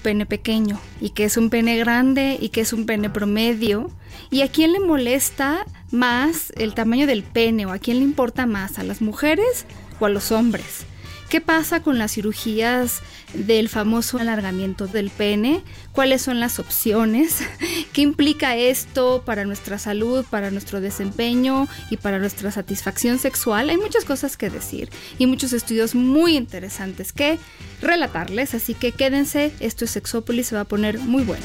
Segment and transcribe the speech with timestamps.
[0.00, 3.90] Pene pequeño y que es un pene grande y que es un pene promedio
[4.30, 8.46] y a quién le molesta más el tamaño del pene o a quién le importa
[8.46, 9.64] más, a las mujeres
[10.00, 10.84] o a los hombres.
[11.28, 13.02] ¿Qué pasa con las cirugías
[13.34, 15.62] del famoso alargamiento del pene?
[15.92, 17.38] ¿Cuáles son las opciones?
[17.92, 23.70] ¿Qué implica esto para nuestra salud, para nuestro desempeño y para nuestra satisfacción sexual?
[23.70, 27.38] Hay muchas cosas que decir y muchos estudios muy interesantes que
[27.80, 31.44] relatarles, así que quédense, esto es Sexópolis, se va a poner muy bueno.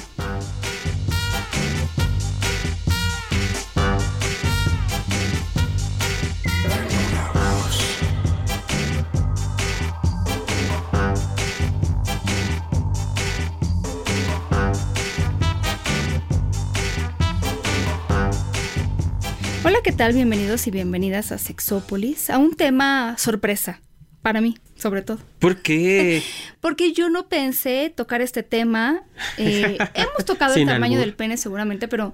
[19.84, 20.14] ¿Qué tal?
[20.14, 23.82] Bienvenidos y bienvenidas a Sexópolis, a un tema sorpresa,
[24.22, 25.20] para mí, sobre todo.
[25.40, 26.24] ¿Por qué?
[26.62, 29.04] Porque yo no pensé tocar este tema.
[29.38, 32.14] Eh, hemos tocado el tamaño del pene seguramente, pero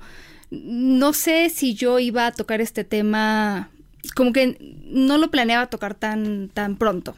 [0.49, 3.69] no sé si yo iba a tocar este tema,
[4.15, 7.15] como que no lo planeaba tocar tan, tan pronto.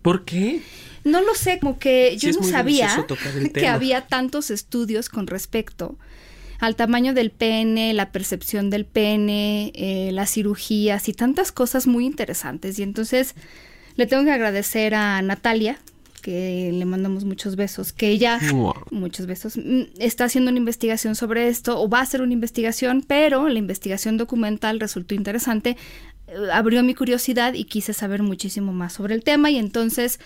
[0.00, 0.62] ¿Por qué?
[1.04, 3.04] No lo sé, como que yo no sabía
[3.52, 5.98] que había tantos estudios con respecto
[6.58, 12.04] al tamaño del pene, la percepción del pene, eh, las cirugías y tantas cosas muy
[12.04, 12.78] interesantes.
[12.78, 13.34] Y entonces
[13.96, 15.78] le tengo que agradecer a Natalia,
[16.20, 18.40] que le mandamos muchos besos, que ella,
[18.90, 23.04] muchos besos, mm, está haciendo una investigación sobre esto o va a hacer una investigación,
[23.06, 25.76] pero la investigación documental resultó interesante,
[26.26, 30.18] eh, abrió mi curiosidad y quise saber muchísimo más sobre el tema y entonces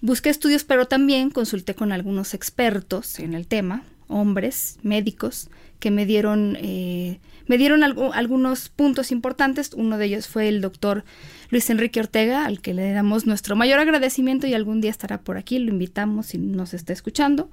[0.00, 5.48] busqué estudios, pero también consulté con algunos expertos en el tema, hombres, médicos,
[5.82, 9.72] que me dieron, eh, me dieron algunos puntos importantes.
[9.74, 11.04] Uno de ellos fue el doctor
[11.50, 15.36] Luis Enrique Ortega, al que le damos nuestro mayor agradecimiento y algún día estará por
[15.36, 17.50] aquí, lo invitamos si nos está escuchando.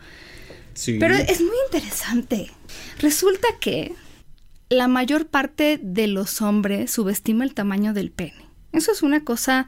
[0.85, 2.51] Pero es muy interesante.
[2.99, 3.93] Resulta que
[4.69, 8.45] la mayor parte de los hombres subestima el tamaño del pene.
[8.73, 9.67] Eso es una cosa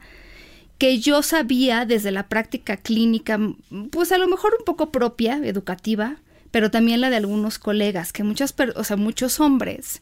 [0.78, 3.40] que yo sabía desde la práctica clínica,
[3.90, 6.18] pues a lo mejor un poco propia, educativa,
[6.52, 10.00] pero también la de algunos colegas, que muchas, o sea, muchos hombres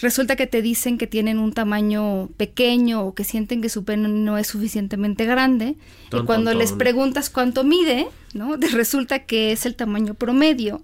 [0.00, 4.08] resulta que te dicen que tienen un tamaño pequeño o que sienten que su pene
[4.08, 5.76] no es suficientemente grande
[6.12, 8.56] y cuando les preguntas cuánto mide, ¿no?
[8.72, 10.82] resulta que es el tamaño promedio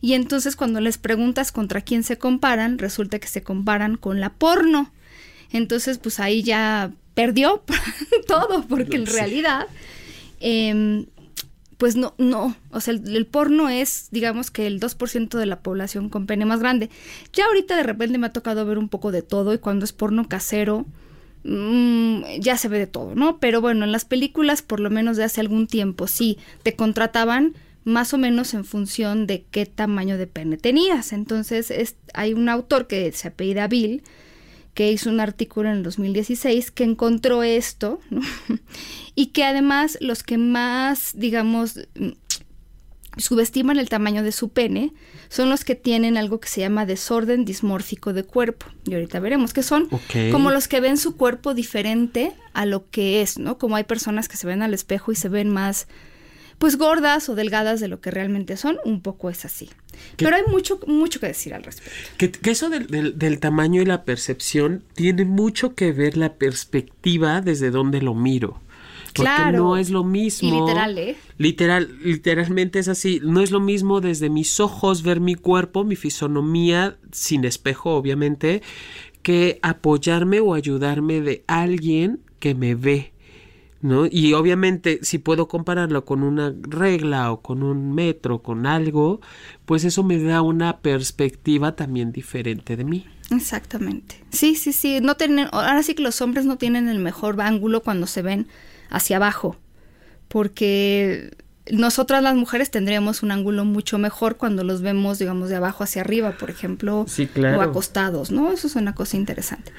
[0.00, 4.30] y entonces cuando les preguntas contra quién se comparan, resulta que se comparan con la
[4.30, 4.90] porno.
[5.50, 7.62] Entonces, pues ahí ya perdió
[8.26, 9.66] todo porque en realidad
[10.40, 11.06] eh,
[11.76, 16.08] pues no, no, o sea, el, porno es, digamos que el 2% de la población
[16.08, 16.90] con pene más grande.
[17.32, 19.92] Ya ahorita de repente me ha tocado ver un poco de todo y cuando es
[19.92, 20.86] porno casero,
[21.44, 23.38] mm, ya se ve de todo, ¿no?
[23.38, 27.54] Pero bueno, en las películas, por lo menos de hace algún tiempo, sí, te contrataban
[27.84, 31.12] más o menos en función de qué tamaño de pene tenías.
[31.12, 34.02] Entonces, es, hay un autor que se apellida Bill,
[34.74, 38.00] que hizo un artículo en el 2016 que encontró esto
[39.14, 41.80] y que además los que más, digamos,
[43.16, 44.92] subestiman el tamaño de su pene
[45.28, 48.66] son los que tienen algo que se llama desorden dismórfico de cuerpo.
[48.86, 49.88] Y ahorita veremos que son
[50.32, 53.58] como los que ven su cuerpo diferente a lo que es, ¿no?
[53.58, 55.86] Como hay personas que se ven al espejo y se ven más
[56.58, 59.70] pues gordas o delgadas de lo que realmente son, un poco es así.
[60.16, 61.92] Pero hay mucho, mucho que decir al respecto.
[62.16, 67.70] Que, eso del, del, tamaño y la percepción tiene mucho que ver la perspectiva desde
[67.70, 68.60] donde lo miro.
[69.14, 69.58] Porque claro.
[69.58, 70.48] no es lo mismo.
[70.48, 71.16] Y literal, ¿eh?
[71.38, 73.20] Literal, literalmente es así.
[73.22, 78.62] No es lo mismo desde mis ojos ver mi cuerpo, mi fisonomía, sin espejo, obviamente,
[79.22, 83.12] que apoyarme o ayudarme de alguien que me ve.
[83.84, 84.06] ¿no?
[84.10, 89.20] Y obviamente si puedo compararlo con una regla o con un metro, con algo,
[89.66, 93.06] pues eso me da una perspectiva también diferente de mí.
[93.30, 94.24] Exactamente.
[94.30, 95.00] Sí, sí, sí.
[95.02, 98.48] No tienen, ahora sí que los hombres no tienen el mejor ángulo cuando se ven
[98.90, 99.56] hacia abajo.
[100.28, 101.36] Porque
[101.70, 106.02] nosotras las mujeres tendríamos un ángulo mucho mejor cuando los vemos, digamos, de abajo hacia
[106.02, 107.06] arriba, por ejemplo,
[107.56, 108.52] o acostados, ¿no?
[108.52, 109.72] Eso es una cosa interesante.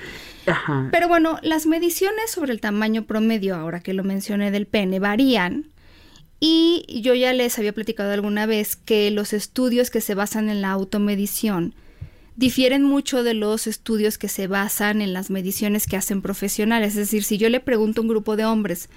[0.92, 5.68] Pero bueno, las mediciones sobre el tamaño promedio, ahora que lo mencioné del pene, varían.
[6.40, 10.62] Y yo ya les había platicado alguna vez que los estudios que se basan en
[10.62, 11.74] la automedición
[12.36, 16.90] difieren mucho de los estudios que se basan en las mediciones que hacen profesionales.
[16.90, 18.90] Es decir, si yo le pregunto a un grupo de hombres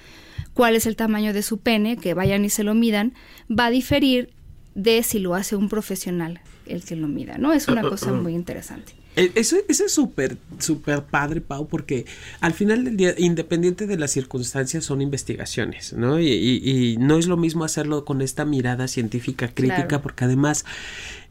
[0.54, 3.14] cuál es el tamaño de su pene, que vayan y se lo midan,
[3.50, 4.30] va a diferir
[4.74, 7.52] de si lo hace un profesional el que lo mida, ¿no?
[7.52, 8.92] Es una cosa muy interesante.
[9.16, 12.04] E, eso, eso es súper, súper padre, Pau, porque
[12.40, 16.20] al final del día, independiente de las circunstancias, son investigaciones, ¿no?
[16.20, 20.64] Y, no es lo mismo hacerlo con esta mirada científica crítica, porque además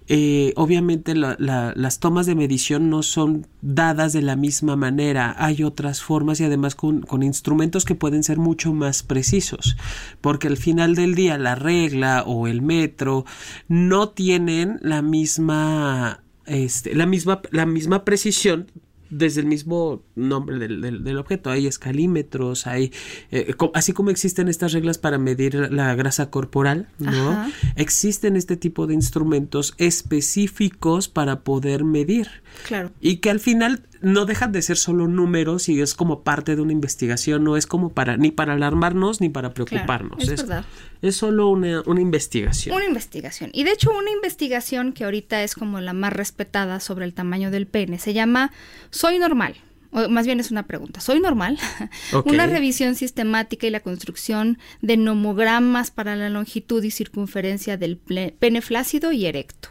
[0.08, 6.02] eh, obviamente las tomas de medición no son dadas de la misma manera, hay otras
[6.02, 9.76] formas y además con, con, instrumentos que pueden ser mucho más precisos,
[10.22, 13.26] porque al final del día la regla o el metro
[13.68, 18.72] no tienen la misma este, la misma, la misma precisión
[19.10, 21.50] desde el mismo nombre del, del, objeto.
[21.50, 22.92] Hay escalímetros, hay,
[23.32, 27.50] eh, así como existen estas reglas para medir la grasa corporal, ¿no?
[27.76, 32.28] Existen este tipo de instrumentos específicos para poder medir.
[32.68, 32.92] Claro.
[33.02, 36.62] Y que al final no dejan de ser solo números y es como parte de
[36.62, 40.24] una investigación, no es como para, ni para alarmarnos ni para preocuparnos.
[40.24, 40.66] es, verdad.
[41.02, 42.76] Es solo una, una investigación.
[42.76, 43.52] Una investigación.
[43.54, 47.52] Y de hecho, una investigación que ahorita es como la más respetada sobre el tamaño
[47.52, 48.52] del pene se llama
[48.90, 49.56] Soy normal
[49.92, 51.58] o más bien es una pregunta, ¿soy normal?
[52.26, 58.62] una revisión sistemática y la construcción de nomogramas para la longitud y circunferencia del pene
[58.62, 59.70] flácido y erecto.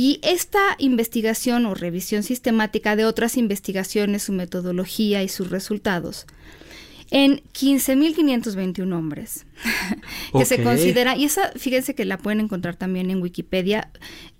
[0.00, 6.24] Y esta investigación o revisión sistemática de otras investigaciones, su metodología y sus resultados,
[7.10, 9.44] en 15.521 hombres,
[10.38, 13.90] que se considera, y esa, fíjense que la pueden encontrar también en Wikipedia,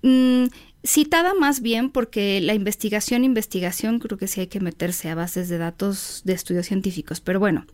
[0.02, 0.44] mm,
[0.84, 5.48] citada más bien porque la investigación, investigación, creo que sí hay que meterse a bases
[5.48, 7.66] de datos de estudios científicos, pero bueno.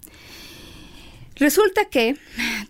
[1.37, 2.17] Resulta que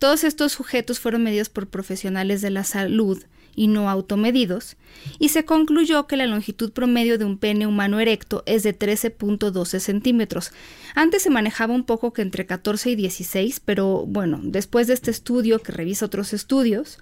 [0.00, 3.22] todos estos sujetos fueron medidos por profesionales de la salud
[3.54, 4.76] y no automedidos,
[5.18, 9.78] y se concluyó que la longitud promedio de un pene humano erecto es de 13.12
[9.78, 10.52] centímetros.
[10.94, 15.10] Antes se manejaba un poco que entre 14 y 16, pero bueno, después de este
[15.10, 16.98] estudio que revisa otros estudios,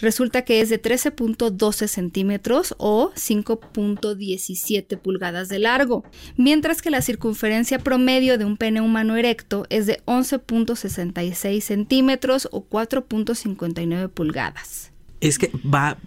[0.00, 6.04] resulta que es de 13.12 centímetros o 5.17 pulgadas de largo,
[6.36, 12.68] mientras que la circunferencia promedio de un pene humano erecto es de 11.66 centímetros o
[12.68, 14.92] 4.59 pulgadas.
[15.20, 15.98] Es que va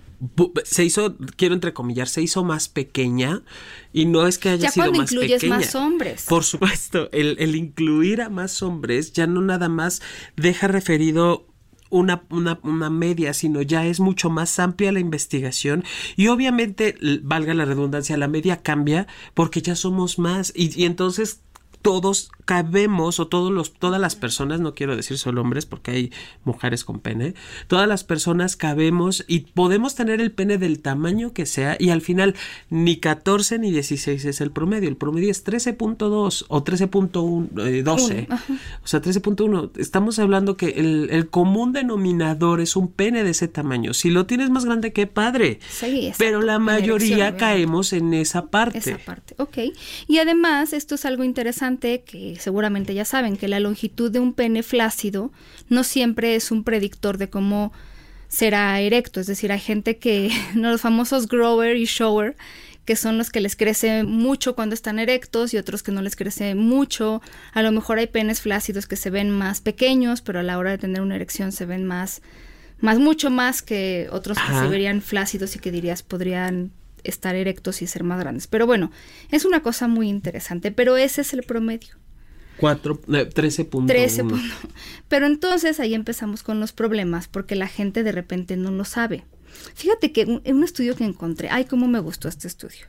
[0.63, 3.41] se hizo, quiero entrecomillar, se hizo más pequeña
[3.91, 5.27] y no es que haya sido más pequeña.
[5.27, 6.25] Ya incluyes más hombres.
[6.29, 10.01] Por supuesto, el, el, incluir a más hombres ya no nada más
[10.35, 11.47] deja referido
[11.89, 15.83] una, una, una, media, sino ya es mucho más amplia la investigación
[16.15, 21.41] y obviamente, valga la redundancia, la media cambia porque ya somos más y, y entonces
[21.81, 26.11] todos cabemos o todos los todas las personas no quiero decir solo hombres porque hay
[26.43, 27.33] mujeres con pene
[27.67, 32.01] todas las personas cabemos y podemos tener el pene del tamaño que sea y al
[32.01, 32.35] final
[32.69, 38.27] ni 14 ni 16 es el promedio el promedio es 13.2 o 13.1 12 eh,
[38.83, 43.47] o sea 13.1 estamos hablando que el, el, común denominador es un pene de ese
[43.47, 43.93] tamaño.
[43.93, 45.59] Si lo tienes más grande qué padre.
[45.69, 48.79] Sí, pero la mayoría caemos en esa parte.
[48.79, 49.57] Esa parte ok.
[50.07, 54.33] Y además esto es algo interesante que seguramente ya saben que la longitud de un
[54.33, 55.31] pene flácido
[55.69, 57.71] no siempre es un predictor de cómo
[58.27, 62.35] será erecto, es decir, hay gente que, no los famosos grower y shower,
[62.85, 66.15] que son los que les crece mucho cuando están erectos y otros que no les
[66.15, 67.21] crece mucho.
[67.53, 70.71] A lo mejor hay penes flácidos que se ven más pequeños, pero a la hora
[70.71, 72.21] de tener una erección se ven más,
[72.79, 76.71] más mucho más que otros que se verían flácidos y que dirías podrían
[77.03, 78.47] estar erectos y ser más grandes.
[78.47, 78.91] Pero bueno,
[79.29, 81.95] es una cosa muy interesante, pero ese es el promedio.
[82.59, 83.87] 13.1.
[83.87, 84.23] 13.
[85.07, 89.25] Pero entonces ahí empezamos con los problemas porque la gente de repente no lo sabe.
[89.73, 92.85] Fíjate que en un estudio que encontré, ay, cómo me gustó este estudio.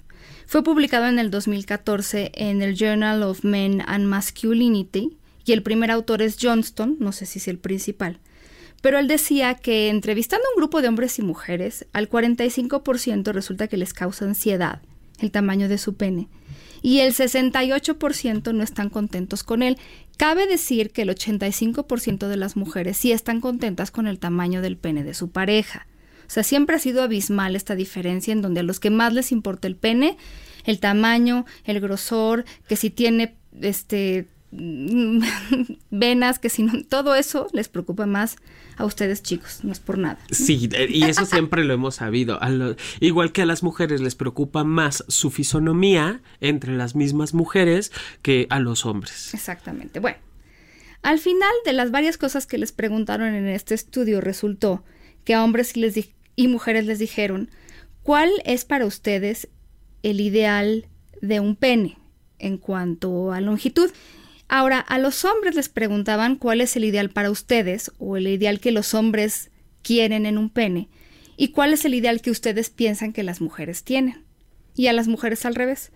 [0.46, 5.90] Fue publicado en el 2014 en el Journal of Men and Masculinity y el primer
[5.90, 8.20] autor es Johnston, no sé si es el principal.
[8.82, 13.68] Pero él decía que entrevistando a un grupo de hombres y mujeres, al 45% resulta
[13.68, 14.82] que les causa ansiedad
[15.20, 16.28] el tamaño de su pene
[16.82, 19.78] y el 68% no están contentos con él.
[20.16, 24.76] Cabe decir que el 85% de las mujeres sí están contentas con el tamaño del
[24.76, 25.86] pene de su pareja.
[26.26, 29.32] O sea, siempre ha sido abismal esta diferencia en donde a los que más les
[29.32, 30.16] importa el pene,
[30.64, 34.28] el tamaño, el grosor, que si tiene este
[35.90, 38.36] venas, que si no, todo eso les preocupa más
[38.76, 40.18] a ustedes chicos, no es por nada.
[40.30, 42.38] Sí, y eso siempre lo hemos sabido.
[43.00, 48.46] igual que a las mujeres les preocupa más su fisonomía entre las mismas mujeres que
[48.50, 49.32] a los hombres.
[49.32, 50.00] Exactamente.
[50.00, 50.18] Bueno,
[51.02, 54.84] al final de las varias cosas que les preguntaron en este estudio, resultó
[55.24, 57.50] que a hombres les y mujeres les dijeron,
[58.02, 59.48] ¿cuál es para ustedes
[60.02, 60.86] el ideal
[61.20, 61.98] de un pene
[62.38, 63.90] en cuanto a longitud?
[64.54, 68.60] Ahora, a los hombres les preguntaban cuál es el ideal para ustedes o el ideal
[68.60, 70.90] que los hombres quieren en un pene
[71.38, 74.26] y cuál es el ideal que ustedes piensan que las mujeres tienen.
[74.76, 75.90] Y a las mujeres al revés.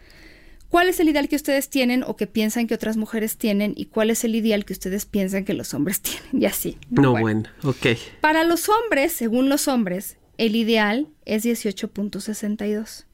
[0.71, 3.87] ¿Cuál es el ideal que ustedes tienen o que piensan que otras mujeres tienen y
[3.87, 6.25] cuál es el ideal que ustedes piensan que los hombres tienen?
[6.33, 6.79] Y así.
[6.89, 7.89] No, bueno, ok.
[8.23, 13.05] Para los hombres, según los hombres, el ideal es 18.62.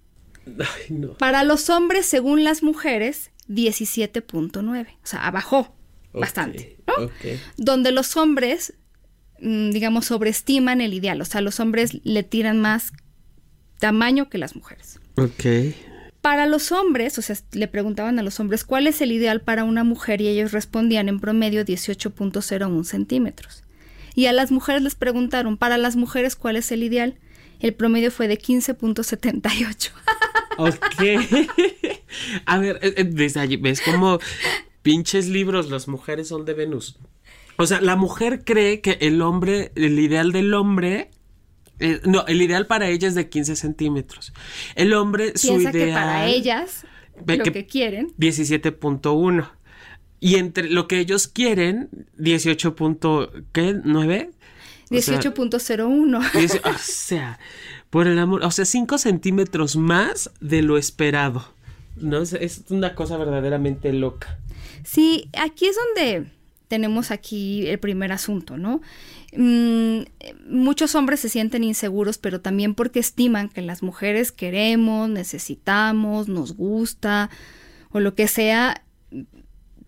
[0.88, 1.14] No.
[1.14, 4.86] Para los hombres, según las mujeres, 17.9.
[4.90, 5.74] O sea, bajó
[6.12, 6.76] bastante.
[6.86, 7.10] ¿no?
[7.56, 8.74] Donde los hombres,
[9.40, 11.20] mm, digamos, sobreestiman el ideal.
[11.20, 12.92] O sea, los hombres le tiran más
[13.78, 15.00] tamaño que las mujeres.
[15.16, 15.74] Ok.
[16.20, 19.64] Para los hombres, o sea, le preguntaban a los hombres cuál es el ideal para
[19.64, 23.64] una mujer y ellos respondían en promedio 18.01 centímetros.
[24.14, 27.18] Y a las mujeres les preguntaron, para las mujeres, ¿cuál es el ideal?
[27.58, 29.90] El promedio fue de 15.78.
[30.64, 31.46] ok.
[32.46, 34.18] A ver, eh, eh, desde allí, ¿ves como
[34.82, 36.98] pinches libros, las mujeres son de Venus?
[37.56, 41.10] O sea, la mujer cree que el hombre, el ideal del hombre
[41.82, 44.32] eh, no, el ideal para ella es de 15 centímetros.
[44.76, 45.72] El hombre, su ideal.
[45.72, 46.86] que para ellas,
[47.26, 48.12] lo que, quieren.
[48.18, 49.50] 17.1.
[50.20, 51.88] Y entre lo que ellos quieren,
[52.18, 52.76] 18.
[53.52, 53.74] ¿Qué?
[53.74, 54.30] ¿9?
[54.90, 56.70] 18.01.
[56.72, 57.40] O, sea,
[57.92, 61.44] por el amor, o sea, 5 centímetros más de lo esperado.
[61.96, 62.22] ¿No?
[62.22, 64.38] Es una cosa verdaderamente loca.
[64.82, 66.30] Sí, aquí es donde
[66.68, 68.80] tenemos aquí el primer asunto, ¿no?
[69.36, 70.04] Mm,
[70.48, 76.56] muchos hombres se sienten inseguros, pero también porque estiman que las mujeres queremos, necesitamos, nos
[76.56, 77.28] gusta
[77.90, 78.84] o lo que sea,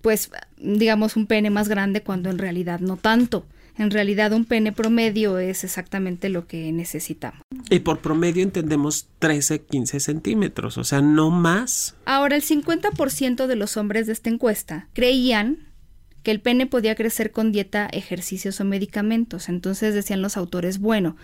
[0.02, 3.46] pues digamos un pene más grande cuando en realidad no tanto.
[3.76, 7.40] En realidad un pene promedio es exactamente lo que necesitamos.
[7.70, 11.96] Y por promedio entendemos 13, 15 centímetros, o sea, no más.
[12.04, 15.74] Ahora, el 50% de los hombres de esta encuesta creían
[16.22, 19.48] que el pene podía crecer con dieta, ejercicios o medicamentos.
[19.48, 21.16] Entonces decían los autores, bueno,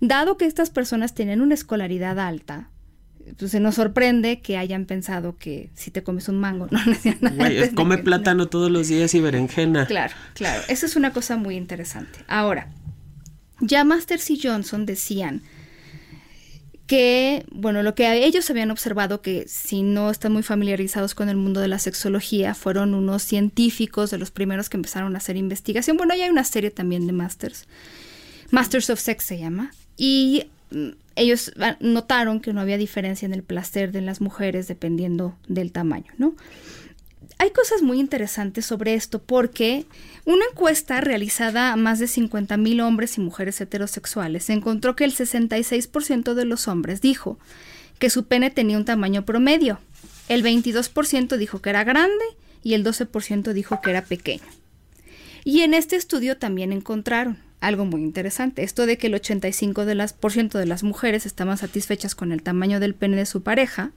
[0.00, 2.70] dado que estas personas tienen una escolaridad alta,
[3.36, 7.70] se nos sorprende que hayan pensado que si te comes un mango, no decían nada.
[7.74, 9.86] come plátano todos los días y berenjena.
[9.86, 10.62] Claro, claro.
[10.68, 12.20] Esa es una cosa muy interesante.
[12.28, 12.68] Ahora,
[13.60, 15.42] ya Masters y Johnson decían
[16.88, 21.36] que, bueno, lo que ellos habían observado, que si no están muy familiarizados con el
[21.36, 25.98] mundo de la sexología, fueron unos científicos de los primeros que empezaron a hacer investigación.
[25.98, 27.66] Bueno, ya hay una serie también de Masters.
[28.50, 29.70] Masters of Sex se llama.
[29.98, 35.36] Y mm, ellos notaron que no había diferencia en el placer de las mujeres dependiendo
[35.48, 36.34] del tamaño, ¿no?
[37.40, 39.84] Hay cosas muy interesantes sobre esto porque
[40.24, 46.34] una encuesta realizada a más de 50.000 hombres y mujeres heterosexuales encontró que el 66%
[46.34, 47.38] de los hombres dijo
[47.98, 49.78] que su pene tenía un tamaño promedio,
[50.28, 52.24] el 22% dijo que era grande
[52.62, 54.44] y el 12% dijo que era pequeño.
[55.44, 59.94] Y en este estudio también encontraron algo muy interesante, esto de que el 85% de
[59.94, 63.92] las, de las mujeres estaban satisfechas con el tamaño del pene de su pareja,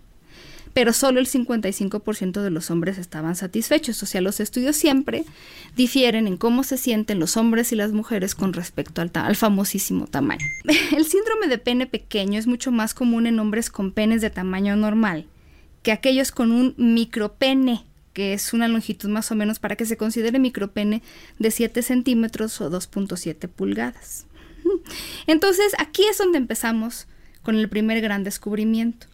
[0.74, 4.02] pero solo el 55% de los hombres estaban satisfechos.
[4.04, 5.26] O sea, los estudios siempre
[5.76, 10.08] difieren en cómo se sienten los hombres y las mujeres con respecto al, al famosísimo
[10.08, 10.46] tamaño.
[10.96, 14.76] El síndrome de pene pequeño es mucho más común en hombres con penes de tamaño
[14.78, 15.28] normal
[15.84, 19.98] que aquellos con un micropene que es una longitud más o menos para que se
[19.98, 21.02] considere micropene
[21.40, 24.26] de 7 centímetros o 2.7 pulgadas.
[25.28, 27.08] Entonces aquí es donde empezamos
[27.42, 29.08] con el primer gran descubrimiento.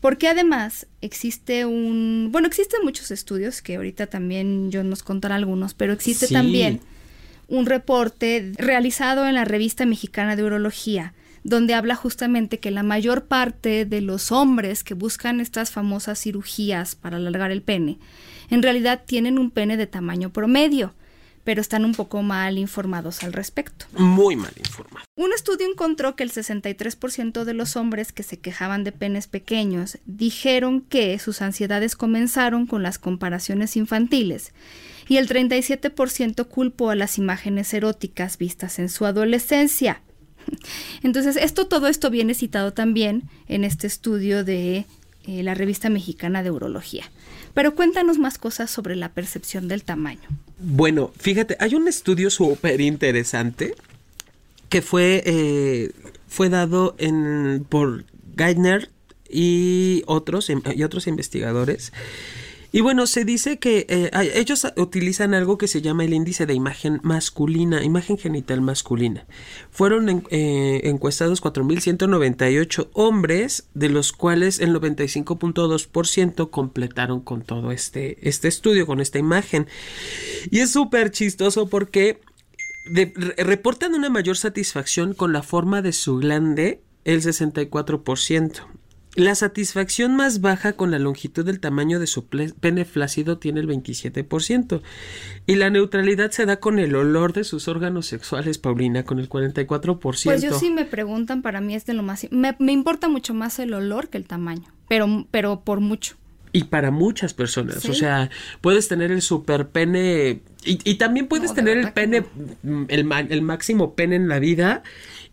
[0.00, 5.74] Porque además existe un, bueno, existen muchos estudios que ahorita también yo nos contaré algunos,
[5.74, 6.80] pero existe también
[7.48, 11.14] un reporte realizado en la revista mexicana de urología,
[11.46, 16.94] donde habla justamente que la mayor parte de los hombres que buscan estas famosas cirugías
[16.94, 17.98] para alargar el pene,
[18.50, 20.94] en realidad tienen un pene de tamaño promedio
[21.46, 23.86] pero están un poco mal informados al respecto.
[23.92, 25.06] Muy mal informados.
[25.14, 29.98] Un estudio encontró que el 63% de los hombres que se quejaban de penes pequeños
[30.06, 34.54] dijeron que sus ansiedades comenzaron con las comparaciones infantiles
[35.06, 40.02] y el 37% culpó a las imágenes eróticas vistas en su adolescencia.
[41.02, 44.86] Entonces, esto, todo esto viene citado también en este estudio de
[45.26, 47.04] eh, la revista mexicana de urología.
[47.54, 50.28] Pero cuéntanos más cosas sobre la percepción del tamaño.
[50.58, 53.74] Bueno, fíjate, hay un estudio súper interesante
[54.68, 55.90] que fue, eh,
[56.28, 58.04] fue dado en, por
[58.36, 58.90] Geithner
[59.28, 61.92] y otros, y otros investigadores
[62.72, 66.54] y bueno, se dice que eh, ellos utilizan algo que se llama el índice de
[66.54, 69.26] imagen masculina, imagen genital masculina.
[69.70, 78.48] Fueron eh, encuestados 4.198 hombres, de los cuales el 95.2% completaron con todo este, este
[78.48, 79.66] estudio, con esta imagen.
[80.50, 82.20] Y es súper chistoso porque
[83.36, 88.62] reportan una mayor satisfacción con la forma de su glande el 64%.
[89.16, 93.66] La satisfacción más baja con la longitud del tamaño de su pene flácido tiene el
[93.66, 94.82] 27%.
[95.46, 99.30] Y la neutralidad se da con el olor de sus órganos sexuales, Paulina, con el
[99.30, 99.98] 44%.
[100.24, 102.26] Pues yo sí me preguntan, para mí es de lo más...
[102.30, 106.16] Me, importa mucho más el olor que el tamaño, pero, pero por mucho.
[106.52, 108.30] Y para muchas personas, o sea,
[108.60, 112.24] puedes tener el super pene y, también puedes tener el pene,
[112.88, 114.82] el, el máximo pene en la vida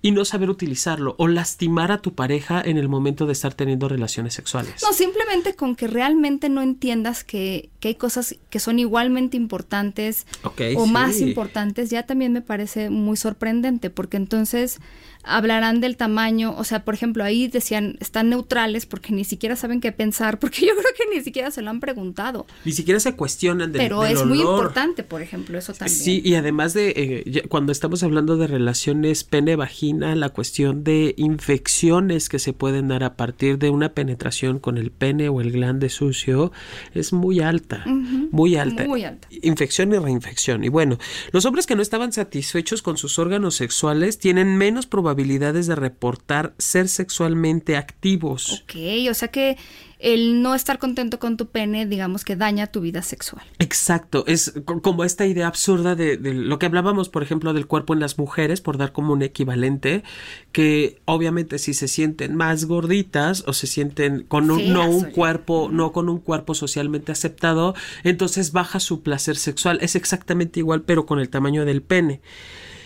[0.03, 3.87] y no saber utilizarlo o lastimar a tu pareja en el momento de estar teniendo
[3.87, 4.83] relaciones sexuales.
[4.83, 10.27] No, simplemente con que realmente no entiendas que, que hay cosas que son igualmente importantes
[10.75, 14.79] o más importantes, ya también me parece muy sorprendente, porque entonces
[15.23, 19.79] hablarán del tamaño, o sea, por ejemplo, ahí decían, están neutrales porque ni siquiera saben
[19.79, 22.45] qué pensar, porque yo creo que ni siquiera se lo han preguntado.
[22.65, 25.97] Ni siquiera se cuestionan del Pero es muy importante, por ejemplo, eso también.
[25.97, 32.29] Sí, y además de, eh, cuando estamos hablando de relaciones pene-vagina, la cuestión de infecciones
[32.29, 35.89] que se pueden dar a partir de una penetración con el pene o el glande
[35.89, 36.51] sucio
[36.93, 38.85] es muy alta, muy alta.
[38.85, 39.27] Muy alta.
[39.41, 40.63] Infección y reinfección.
[40.63, 40.97] Y bueno,
[41.31, 45.75] los hombres que no estaban satisfechos con sus órganos sexuales tienen menos probabilidad habilidades de
[45.75, 48.63] reportar ser sexualmente activos.
[48.63, 48.75] Ok,
[49.09, 49.57] o sea que
[50.03, 53.45] el no estar contento con tu pene, digamos que daña tu vida sexual.
[53.59, 58.01] Exacto, es como esta idea absurda de, lo que hablábamos, por ejemplo, del cuerpo en
[58.01, 60.03] las mujeres, por dar como un equivalente,
[60.51, 65.69] que obviamente si se sienten más gorditas o se sienten con un, no un cuerpo,
[65.71, 67.73] no con un cuerpo socialmente aceptado,
[68.03, 69.77] entonces baja su placer sexual.
[69.81, 72.19] Es exactamente igual, pero con el tamaño del pene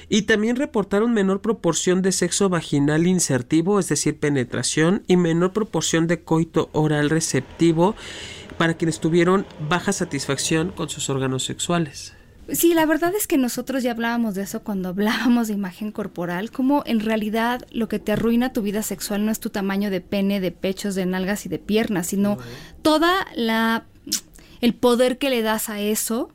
[0.10, 6.08] y también reportaron menor proporción de sexo vaginal insertivo, es decir, penetración, y menor proporción
[6.08, 7.96] de coito oral receptivo
[8.58, 12.14] para quienes tuvieron baja satisfacción con sus órganos sexuales.
[12.52, 16.52] Sí, la verdad es que nosotros ya hablábamos de eso cuando hablábamos de imagen corporal,
[16.52, 20.02] como en realidad lo que te arruina tu vida sexual no es tu tamaño de
[20.02, 22.38] pene, de pechos, de nalgas y de piernas, sino
[22.82, 23.86] toda la
[24.60, 26.30] el poder que le das a eso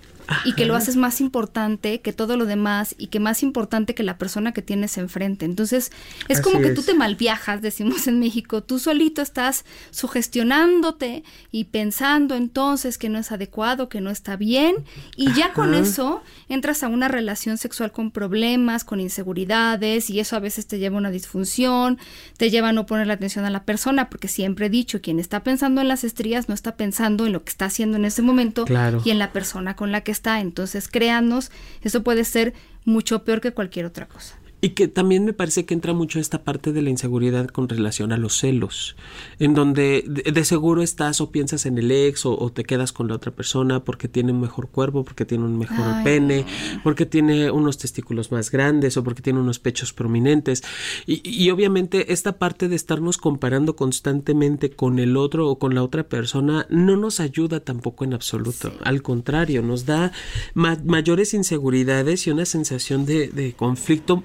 [0.44, 4.02] y que lo haces más importante que todo lo demás y que más importante que
[4.02, 5.44] la persona que tienes enfrente.
[5.44, 5.92] Entonces,
[6.28, 12.34] es como que tú te malviajas, decimos en México, tú solito estás sugestionándote y pensando
[12.34, 14.76] entonces que no es adecuado, que no está bien,
[15.16, 20.36] y ya con eso entras a una relación sexual con problemas, con inseguridades, y eso
[20.36, 21.98] a veces te lleva a una disfunción,
[22.36, 25.18] te lleva a no poner la atención a la persona, porque siempre he dicho, quien
[25.18, 28.22] está pensando en las estrías no está pensando en lo que está haciendo en ese
[28.22, 28.64] momento
[29.04, 30.40] y en la persona con la que está.
[30.40, 31.50] Entonces, créanos,
[31.82, 34.36] eso puede ser mucho peor que cualquier otra cosa.
[34.64, 38.12] Y que también me parece que entra mucho esta parte de la inseguridad con relación
[38.12, 38.94] a los celos,
[39.40, 43.16] en donde de, seguro estás o piensas en el ex o, te quedas con la
[43.16, 46.46] otra persona porque tiene un mejor cuerpo, porque tiene un mejor pene,
[46.84, 50.62] porque tiene unos testículos más grandes o porque tiene unos pechos prominentes.
[51.06, 56.04] Y, obviamente esta parte de estarnos comparando constantemente con el otro o con la otra
[56.04, 58.72] persona no nos ayuda tampoco en absoluto.
[58.84, 60.12] Al contrario, nos da
[60.54, 64.22] mayores inseguridades y una sensación de, de conflicto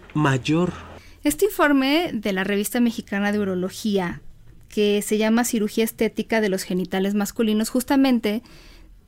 [1.23, 4.21] Este informe de la revista mexicana de urología,
[4.69, 8.43] que se llama Cirugía Estética de los Genitales Masculinos, justamente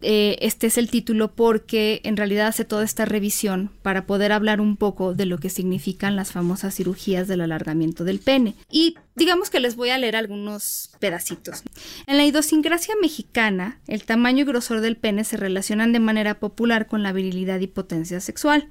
[0.02, 4.62] eh, este es el título porque en realidad hace toda esta revisión para poder hablar
[4.62, 8.56] un poco de lo que significan las famosas cirugías del alargamiento del pene.
[8.72, 11.64] Y digamos que les voy a leer algunos pedacitos.
[12.08, 16.88] En la idiosincrasia mexicana, el tamaño y grosor del pene se relacionan de manera popular
[16.88, 18.70] con la virilidad y potencia sexual.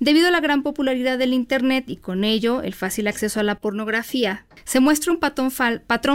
[0.00, 3.56] Debido a la gran popularidad del Internet y con ello el fácil acceso a la
[3.56, 5.50] pornografía, se muestra un patrón,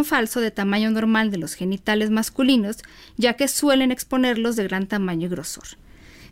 [0.06, 2.78] falso de tamaño normal de los genitales masculinos,
[3.16, 5.66] ya que suelen exponerlos de gran tamaño y grosor.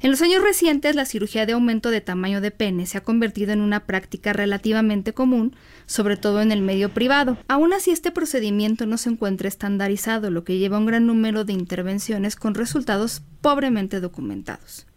[0.01, 3.53] En los años recientes, la cirugía de aumento de tamaño de pene se ha convertido
[3.53, 7.37] en una práctica relativamente común, sobre todo en el medio privado.
[7.47, 11.45] Aún así, este procedimiento no se encuentra estandarizado, lo que lleva a un gran número
[11.45, 14.87] de intervenciones con resultados pobremente documentados.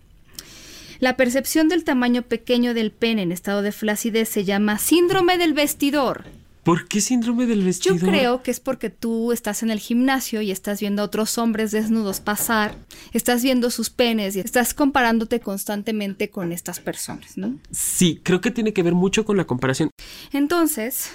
[0.99, 5.53] La percepción del tamaño pequeño del pene en estado de flacidez se llama síndrome del
[5.53, 6.25] vestidor.
[6.63, 8.01] ¿Por qué síndrome del vestidor?
[8.01, 11.39] Yo creo que es porque tú estás en el gimnasio y estás viendo a otros
[11.39, 12.75] hombres desnudos pasar,
[13.13, 17.57] estás viendo sus penes y estás comparándote constantemente con estas personas, ¿no?
[17.71, 19.91] Sí, creo que tiene que ver mucho con la comparación.
[20.33, 21.11] Entonces,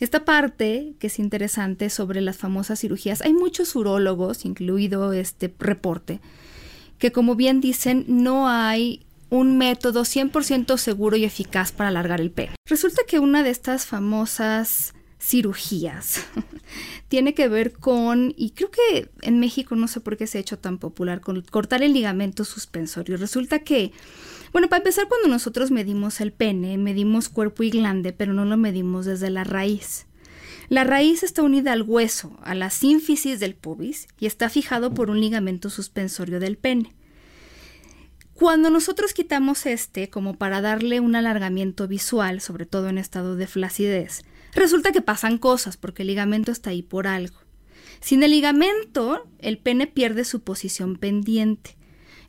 [0.00, 6.20] esta parte que es interesante sobre las famosas cirugías, hay muchos urólogos, incluido este reporte,
[6.98, 12.30] que como bien dicen, no hay un método 100% seguro y eficaz para alargar el
[12.30, 12.54] pene.
[12.66, 16.26] Resulta que una de estas famosas cirugías
[17.08, 20.42] tiene que ver con, y creo que en México no sé por qué se ha
[20.42, 23.16] hecho tan popular, con cortar el ligamento suspensorio.
[23.16, 23.92] Resulta que,
[24.52, 28.58] bueno, para empezar, cuando nosotros medimos el pene, medimos cuerpo y glande, pero no lo
[28.58, 30.04] medimos desde la raíz.
[30.68, 35.08] La raíz está unida al hueso, a la sínfisis del pubis, y está fijado por
[35.08, 36.92] un ligamento suspensorio del pene.
[38.34, 43.46] Cuando nosotros quitamos este, como para darle un alargamiento visual, sobre todo en estado de
[43.46, 44.22] flacidez,
[44.54, 47.36] resulta que pasan cosas porque el ligamento está ahí por algo.
[48.00, 51.76] Sin el ligamento, el pene pierde su posición pendiente.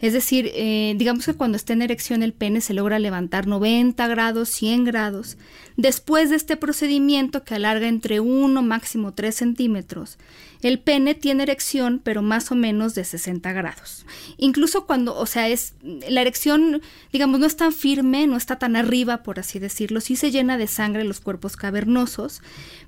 [0.03, 4.05] Es decir, eh, digamos que cuando está en erección el pene se logra levantar 90
[4.07, 5.37] grados, 100 grados.
[5.77, 10.17] Después de este procedimiento que alarga entre 1 máximo 3 centímetros,
[10.67, 14.05] el pene tiene erección pero más o menos de 60 grados.
[14.37, 18.75] Incluso cuando, o sea, es la erección, digamos, no es tan firme, no está tan
[18.75, 22.41] arriba, por así decirlo, sí se llena de sangre los cuerpos cavernosos,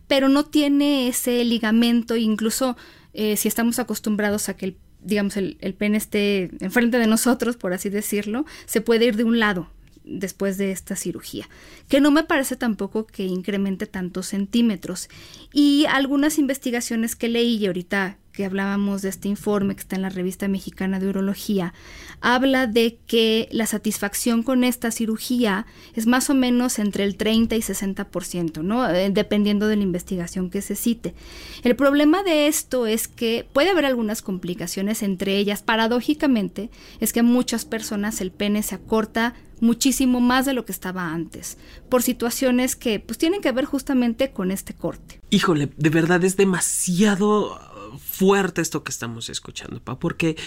[0.08, 2.78] pero no tiene ese ligamento, incluso
[3.14, 7.58] eh, si estamos acostumbrados a que el digamos, el, el pene esté enfrente de nosotros,
[7.58, 9.70] por así decirlo, se puede ir de un lado
[10.06, 11.50] después de esta cirugía,
[11.90, 15.10] que no me parece tampoco que incremente tantos centímetros.
[15.54, 20.02] Y algunas investigaciones que leí y ahorita que hablábamos de este informe que está en
[20.02, 21.74] la revista mexicana de urología,
[22.22, 27.56] habla de que la satisfacción con esta cirugía es más o menos entre el 30
[27.56, 28.90] y 60%, ¿no?
[28.90, 31.14] Eh, dependiendo de la investigación que se cite.
[31.64, 36.70] El problema de esto es que puede haber algunas complicaciones, entre ellas, paradójicamente,
[37.00, 41.14] es que a muchas personas el pene se acorta muchísimo más de lo que estaba
[41.14, 41.58] antes,
[41.90, 45.22] por situaciones que pues tienen que ver justamente con este corte.
[45.30, 47.58] Híjole, de verdad es demasiado
[48.16, 50.38] fuerte esto que estamos escuchando, Pa, porque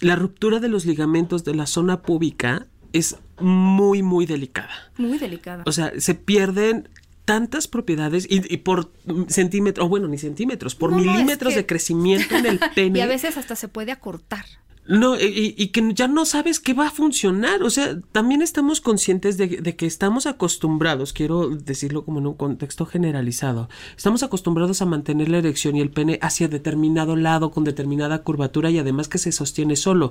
[0.00, 4.92] la ruptura de los ligamentos de la zona púbica es muy, muy delicada.
[4.96, 5.64] Muy delicada.
[5.66, 6.88] O sea, se pierden
[7.24, 8.90] tantas propiedades y, por
[9.28, 12.98] centímetros, o bueno, ni centímetros, por milímetros de crecimiento en el pene.
[12.98, 14.44] y a veces hasta se puede acortar.
[14.90, 17.62] No, y, que ya no sabes qué va a funcionar.
[17.62, 22.86] O sea, también estamos conscientes de, que estamos acostumbrados, quiero decirlo como en un contexto
[22.86, 28.24] generalizado, estamos acostumbrados a mantener la erección y el pene hacia determinado lado, con determinada
[28.24, 30.10] curvatura y además que se sostiene solo.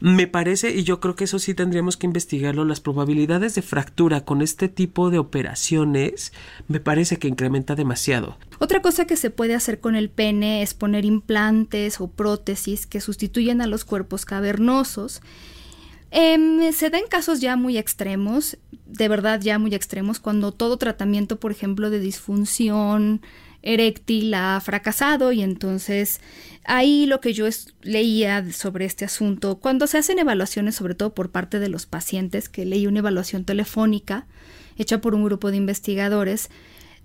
[0.00, 4.26] Me parece, y yo creo que eso sí tendríamos que investigarlo, las probabilidades de fractura
[4.26, 6.34] con este tipo de operaciones
[6.68, 8.36] me parece que incrementa demasiado.
[8.58, 13.00] Otra cosa que se puede hacer con el pene es poner implantes o prótesis que
[13.00, 15.20] sustituyen a los cuerpos cavernosos.
[16.10, 20.76] Em, se da en casos ya muy extremos, de verdad ya muy extremos, cuando todo
[20.76, 23.22] tratamiento, por ejemplo, de disfunción
[23.62, 26.20] eréctil ha fracasado y entonces
[26.64, 27.46] ahí lo que yo
[27.82, 32.48] leía sobre este asunto, cuando se hacen evaluaciones, sobre todo por parte de los pacientes,
[32.48, 34.26] que leí una evaluación telefónica
[34.76, 36.48] hecha por un grupo de investigadores,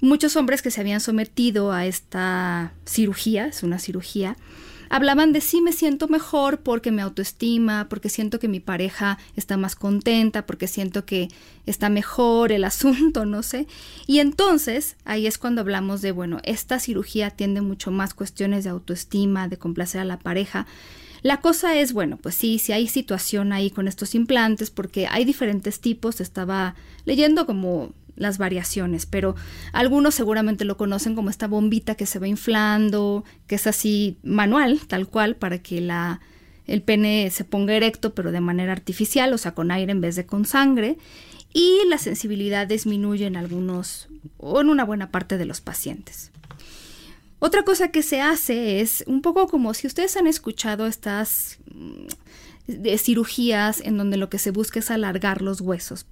[0.02, 4.36] Muchos hombres que se habían sometido a esta cirugía, es una cirugía,
[4.90, 9.58] hablaban de sí me siento mejor porque me autoestima, porque siento que mi pareja está
[9.58, 11.30] más contenta, porque siento que
[11.66, 13.68] está mejor el asunto, no sé.
[14.08, 18.70] Y entonces ahí es cuando hablamos de, bueno, esta cirugía atiende mucho más cuestiones de
[18.70, 20.68] autoestima, de complacer a la pareja.
[21.22, 25.26] La cosa es, bueno, pues sí, sí hay situación ahí con estos implantes, porque hay
[25.26, 26.22] diferentes tipos.
[26.22, 29.36] Estaba leyendo como las variaciones, pero
[29.74, 34.82] algunos seguramente lo conocen como esta bombita que se va inflando, que es así manual,
[34.88, 36.22] tal cual, para que la,
[36.68, 40.16] el pene se ponga erecto, pero de manera artificial, o sea, con aire en vez
[40.16, 40.98] de con sangre,
[41.54, 46.32] y la sensibilidad disminuye en algunos o en una buena parte de los pacientes.
[47.40, 52.08] Otra cosa que se hace es un poco como si ustedes han escuchado estas mm,
[52.68, 56.06] de cirugías en donde lo que se busca es alargar los huesos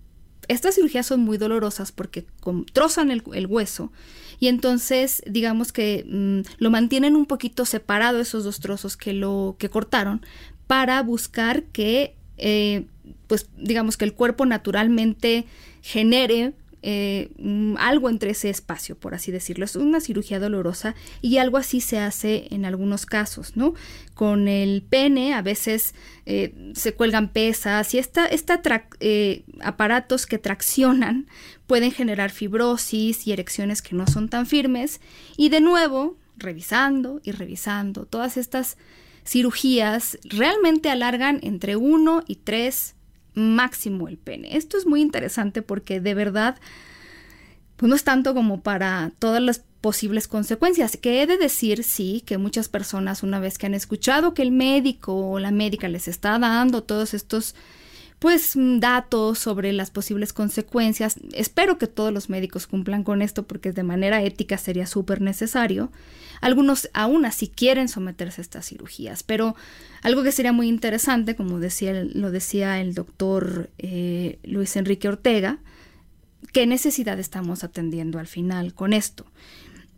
[0.47, 2.25] estas cirugías son muy dolorosas porque
[2.71, 3.91] trozan el, hueso
[4.39, 9.55] y entonces digamos que mm, lo mantienen un poquito separado esos dos trozos que lo
[9.59, 10.25] que cortaron
[10.67, 12.85] para buscar que eh,
[13.27, 15.45] pues digamos que el cuerpo naturalmente
[15.81, 16.53] genere
[16.85, 19.63] eh, mm, algo entre ese espacio, por así decirlo.
[19.63, 23.73] Es una cirugía dolorosa y algo así se hace en algunos casos, ¿no?
[24.13, 28.27] Con el pene a veces eh, se cuelgan pesas y esta,
[28.99, 31.27] eh, aparatos que traccionan
[31.67, 34.99] pueden generar fibrosis y erecciones que no son tan firmes
[35.37, 38.77] y de nuevo revisando y revisando todas estas
[39.25, 42.95] cirugías realmente alargan entre uno y tres
[43.35, 44.57] máximo el pene.
[44.57, 46.57] Esto es muy interesante porque de verdad
[47.75, 52.23] pues no es tanto como para todas las posibles consecuencias, que he de decir, sí,
[52.25, 56.07] que muchas personas una vez que han escuchado que el médico o la médica les
[56.07, 57.55] está dando todos estos
[58.23, 61.17] pues datos sobre las posibles consecuencias.
[61.33, 65.91] Espero que todos los médicos cumplan con esto porque de manera ética sería súper necesario.
[66.39, 69.57] Algunos aún así quieren someterse a estas cirugías, pero
[70.03, 75.57] algo que sería muy interesante, como decía, lo decía el doctor eh, Luis Enrique Ortega,
[76.53, 79.25] ¿qué necesidad estamos atendiendo al final con esto?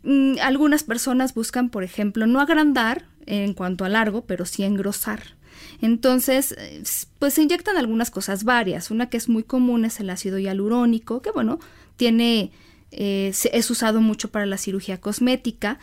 [0.02, 5.35] Mm, algunas personas buscan, por ejemplo, no agrandar en cuanto a largo, pero sí engrosar.
[5.80, 6.56] Entonces,
[7.18, 8.90] pues se inyectan algunas cosas varias.
[8.90, 11.58] Una que es muy común es el ácido hialurónico, que bueno,
[11.96, 12.50] tiene,
[12.90, 15.78] eh, es usado mucho para la cirugía cosmética.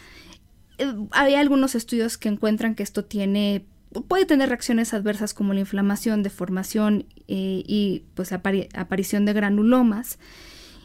[0.77, 3.65] Eh, hay algunos estudios que encuentran que esto tiene
[4.01, 10.17] puede tener reacciones adversas como la inflamación, deformación eh, y pues aparición de granulomas.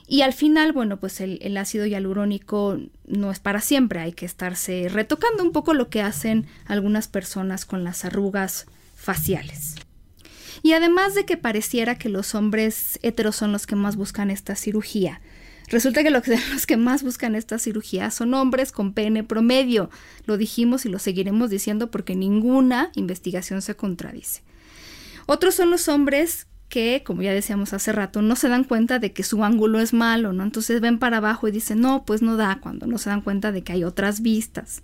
[0.07, 4.25] Y al final, bueno, pues el, el, ácido hialurónico no es para siempre, hay que
[4.25, 8.66] estarse retocando un poco lo que hacen algunas personas con las arrugas
[9.09, 9.75] faciales.
[10.62, 14.55] Y además de que pareciera que los hombres heteros son los que más buscan esta
[14.55, 15.23] cirugía,
[15.68, 16.11] resulta que
[16.53, 19.88] los que más buscan esta cirugía son hombres con pene promedio.
[20.27, 24.42] Lo dijimos y lo seguiremos diciendo porque ninguna investigación se contradice.
[25.25, 29.14] Otros son los hombres que, como ya decíamos hace rato, no se dan cuenta de
[29.14, 30.42] que su ángulo es malo, ¿no?
[30.42, 33.53] Entonces ven para abajo y dicen, no, pues no da, cuando no se dan cuenta
[33.53, 34.83] de que hay otras vistas.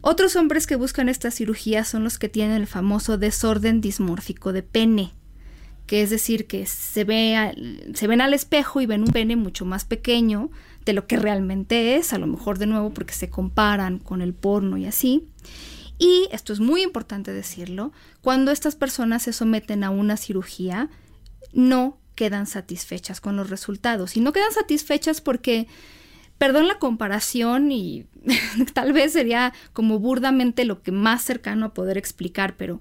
[0.00, 4.62] Otros hombres que buscan esta cirugía son los que tienen el famoso desorden dismórfico de
[4.62, 5.12] pene,
[5.86, 7.54] que es decir, que se, ve
[7.94, 10.50] se ven al espejo y ven un pene mucho más pequeño
[10.84, 14.34] de lo que realmente es, a lo mejor de nuevo porque se comparan con el
[14.34, 15.28] porno y así.
[15.98, 20.90] Y esto es muy importante decirlo, cuando estas personas se someten a una cirugía,
[21.52, 24.16] no quedan satisfechas con los resultados.
[24.16, 25.66] Y no quedan satisfechas porque
[26.38, 28.06] Perdón la comparación y
[28.72, 32.80] tal vez sería como burdamente lo que más cercano a poder explicar, pero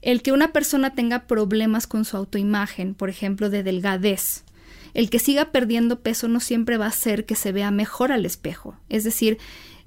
[0.00, 4.44] el que una persona tenga problemas con su autoimagen, por ejemplo, de delgadez,
[4.92, 8.24] el que siga perdiendo peso no siempre va a hacer que se vea mejor al
[8.24, 8.76] espejo.
[8.88, 9.38] Es decir,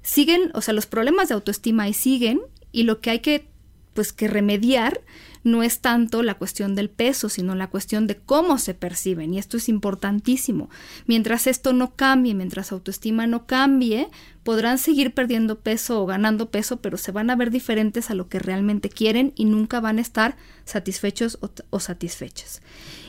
[0.02, 2.40] siguen, o sea, los problemas de autoestima ahí siguen
[2.72, 3.48] y lo que hay que
[3.94, 5.00] pues que remediar
[5.50, 9.34] no es tanto la cuestión del peso, sino la cuestión de cómo se perciben.
[9.34, 10.70] Y esto es importantísimo.
[11.06, 14.08] Mientras esto no cambie, mientras autoestima no cambie,
[14.48, 18.30] podrán seguir perdiendo peso o ganando peso, pero se van a ver diferentes a lo
[18.30, 21.38] que realmente quieren y nunca van a estar satisfechos
[21.70, 22.62] o, satisfechas.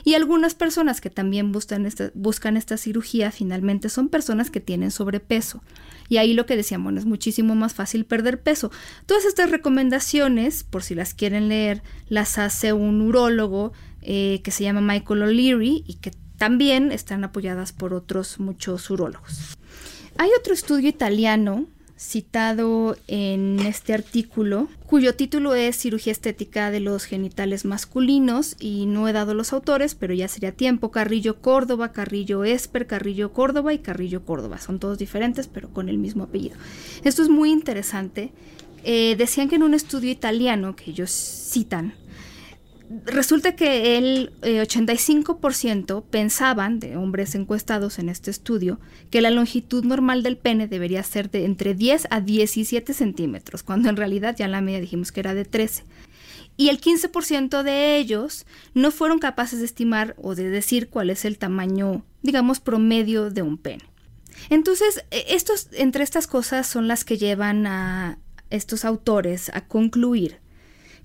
[0.04, 4.90] Y algunas personas que también buscan esta, buscan esta cirugía finalmente son personas que tienen
[4.90, 5.62] sobrepeso.
[6.10, 8.70] Y ahí lo que decíamos, es muchísimo más fácil perder peso.
[9.06, 14.64] Todas estas recomendaciones, por si las quieren leer, las hace un urólogo eh, que se
[14.64, 19.56] llama Michael O'Leary y que también están apoyadas por otros muchos urólogos.
[20.16, 21.66] Hay otro estudio italiano
[22.00, 29.06] citado en este artículo, cuyo título es Cirugía estética de los genitales masculinos, y no
[29.06, 33.80] he dado los autores, pero ya sería tiempo, Carrillo Córdoba, Carrillo Esper, Carrillo Córdoba y
[33.80, 34.58] Carrillo Córdoba.
[34.58, 36.56] Son todos diferentes, pero con el mismo apellido.
[37.04, 38.32] Esto es muy interesante.
[38.82, 41.92] Eh, decían que en un estudio italiano que ellos citan,
[43.04, 49.84] resulta que el 85% eh, pensaban, de hombres encuestados en este estudio, que la longitud
[49.84, 54.46] normal del pene debería ser de entre 10 a 17 centímetros, cuando en realidad ya
[54.46, 55.84] en la media dijimos que era de 13.
[56.56, 61.24] Y el 15% de ellos no fueron capaces de estimar o de decir cuál es
[61.24, 63.84] el tamaño, digamos, promedio de un pene.
[64.50, 68.18] Entonces, e, estos, entre estas cosas son las que llevan a
[68.50, 70.40] estos autores a concluir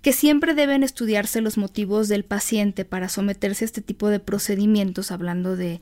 [0.06, 5.10] que siempre deben estudiarse los motivos del paciente para someterse a este tipo de procedimientos,
[5.10, 5.82] hablando de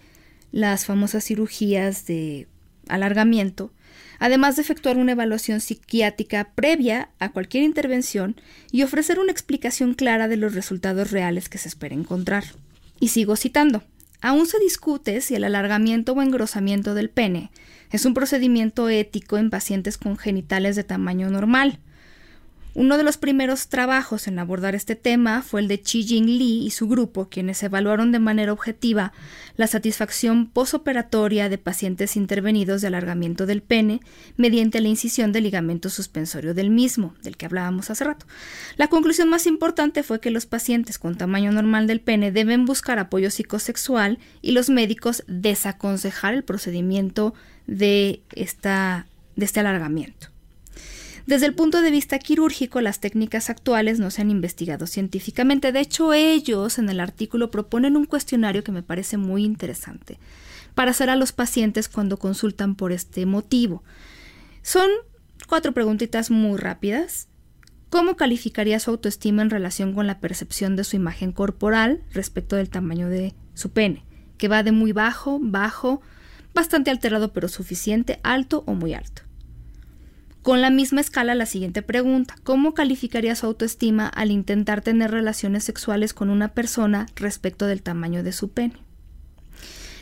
[0.54, 2.48] las famosas cirugías de
[2.88, 3.74] alargamiento,
[4.20, 8.38] además de efectuar una evaluación psiquiátrica previa a cualquier intervención
[8.72, 12.46] y ofrecer una explicación clara de los resultados reales que se espera encontrar.
[13.02, 13.84] Y sigo citando.
[14.22, 17.52] Aún se discute si el alargamiento o engrosamiento del pene
[17.92, 21.80] es un procedimiento ético en pacientes con genitales de tamaño normal,
[22.76, 26.66] Uno de los primeros trabajos en abordar este tema fue el de Chi Jing Lee
[26.66, 29.14] y su grupo, quienes evaluaron de manera objetiva
[29.58, 34.00] la satisfacción posoperatoria de pacientes intervenidos de alargamiento del pene
[34.38, 38.26] mediante la incisión del ligamento suspensorio del mismo, del que hablábamos hace rato.
[38.76, 42.98] La conclusión más importante fue que los pacientes con tamaño normal del pene deben buscar
[42.98, 47.36] apoyo psicosexual y los médicos desaconsejar el procedimiento
[47.68, 49.06] de, esta,
[49.36, 50.33] de este alargamiento.
[51.26, 55.72] Desde el punto de vista quirúrgico, las técnicas actuales no se han investigado científicamente.
[55.72, 60.20] De hecho, ellos en el artículo proponen un cuestionario que me parece muy interesante
[60.76, 63.84] para hacer a los pacientes cuando consultan por este motivo.
[64.64, 64.90] Son
[65.48, 67.30] cuatro preguntitas muy rápidas.
[67.90, 72.70] ¿Cómo calificaría su autoestima en relación con la percepción de su imagen corporal respecto del
[72.70, 74.04] tamaño de su pene?
[74.38, 76.02] Que va de muy bajo, bajo,
[76.54, 79.22] bastante alterado pero suficiente, alto o muy alto.
[80.44, 85.64] Con la misma escala, la siguiente pregunta, ¿cómo calificaría su autoestima al intentar tener relaciones
[85.64, 88.74] sexuales con una persona respecto del tamaño de su pene?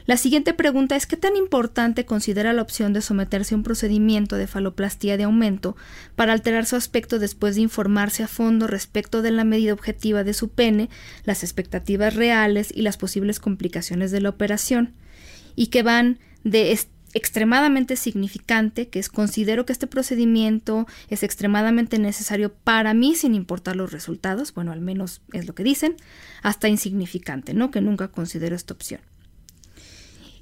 [0.07, 4.35] La siguiente pregunta es ¿qué tan importante considera la opción de someterse a un procedimiento
[4.35, 5.77] de faloplastía de aumento
[6.15, 10.33] para alterar su aspecto después de informarse a fondo respecto de la medida objetiva de
[10.33, 10.89] su pene,
[11.23, 14.95] las expectativas reales y las posibles complicaciones de la operación?
[15.55, 16.71] Y que van de
[17.13, 23.75] extremadamente significante, que es considero que este procedimiento es extremadamente necesario para mí sin importar
[23.75, 25.95] los resultados, bueno, al menos es lo que dicen,
[26.41, 27.71] hasta insignificante, ¿no?
[27.71, 29.01] Que nunca considero esta opción.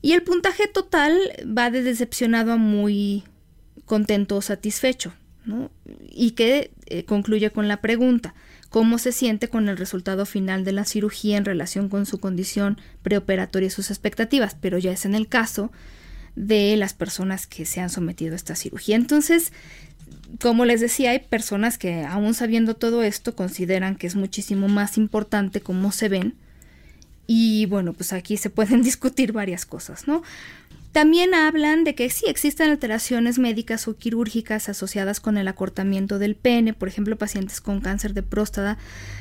[0.01, 3.23] Y el puntaje total va de decepcionado a muy
[3.85, 5.13] contento o satisfecho,
[5.45, 5.71] ¿no?
[6.09, 8.33] Y que eh, concluye con la pregunta,
[8.69, 12.77] ¿cómo se siente con el resultado final de la cirugía en relación con su condición
[13.01, 14.55] preoperatoria y sus expectativas?
[14.59, 15.71] Pero ya es en el caso
[16.39, 18.95] de las personas que se han sometido a esta cirugía.
[18.95, 19.51] Entonces,
[20.39, 24.97] como les decía, hay personas que aún sabiendo todo esto consideran que es muchísimo más
[24.97, 26.35] importante cómo se ven.
[27.27, 30.23] Y bueno, pues aquí se pueden discutir varias cosas, ¿no?
[30.93, 36.35] También hablan de que sí existen alteraciones médicas o quirúrgicas asociadas con el acortamiento del
[36.35, 38.77] pene, por ejemplo, pacientes con cáncer de próstata,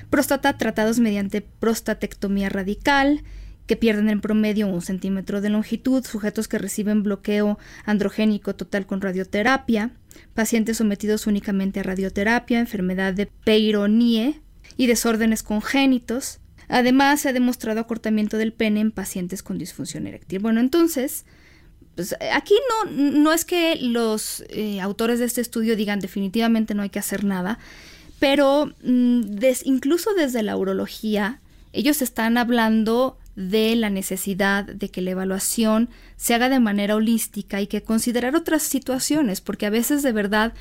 [0.08, 3.22] próstata tratados mediante prostatectomía radical,
[3.68, 9.02] que pierden en promedio un centímetro de longitud, sujetos que reciben bloqueo androgénico total con
[9.02, 9.92] radioterapia,
[10.34, 14.40] pacientes sometidos únicamente a radioterapia, enfermedad de Peyronie
[14.78, 16.40] y desórdenes congénitos.
[16.66, 20.38] Además, se ha demostrado acortamiento del pene en pacientes con disfunción eréctil.
[20.38, 21.26] Bueno, entonces,
[21.94, 22.54] pues aquí
[22.86, 27.00] no, no es que los eh, autores de este estudio digan definitivamente no hay que
[27.00, 27.58] hacer nada,
[28.18, 29.20] pero mm,
[29.64, 31.42] incluso desde la urología,
[31.74, 37.60] ellos están hablando de la necesidad de que la evaluación se haga de manera holística
[37.60, 40.54] y que considerar otras situaciones, porque a veces de verdad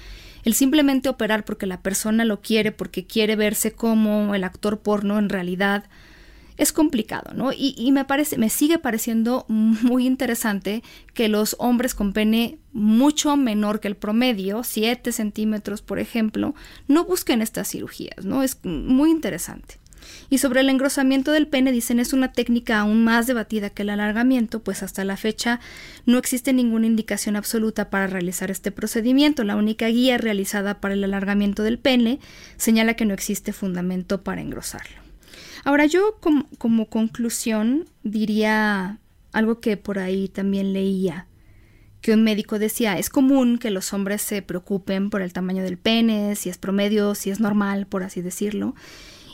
[0.44, 5.18] el simplemente operar porque la persona lo quiere, porque quiere verse como el actor porno
[5.18, 5.86] en realidad
[6.58, 7.52] es complicado, ¿no?
[7.52, 10.84] Y, me parece, me sigue pareciendo muy interesante
[11.16, 16.54] que los hombres con pene mucho menor que el promedio, 7 centímetros, por ejemplo,
[16.88, 18.44] no busquen estas cirugías, ¿no?
[18.44, 19.80] Es muy interesante.
[20.30, 23.90] Y sobre el engrosamiento del pene dicen es una técnica aún más debatida que el
[23.90, 25.60] alargamiento, pues hasta la fecha
[26.06, 29.44] no existe ninguna indicación absoluta para realizar este procedimiento.
[29.44, 32.20] La única guía realizada para el alargamiento del pene
[32.58, 34.98] señala que no existe fundamento para engrosarlo.
[35.64, 39.00] Ahora yo como, como conclusión diría
[39.34, 41.28] algo que por ahí también leía
[42.02, 45.78] que un médico decía, es común que los hombres se preocupen por el tamaño del
[45.78, 48.76] pene, si es promedio, si es normal, por así decirlo,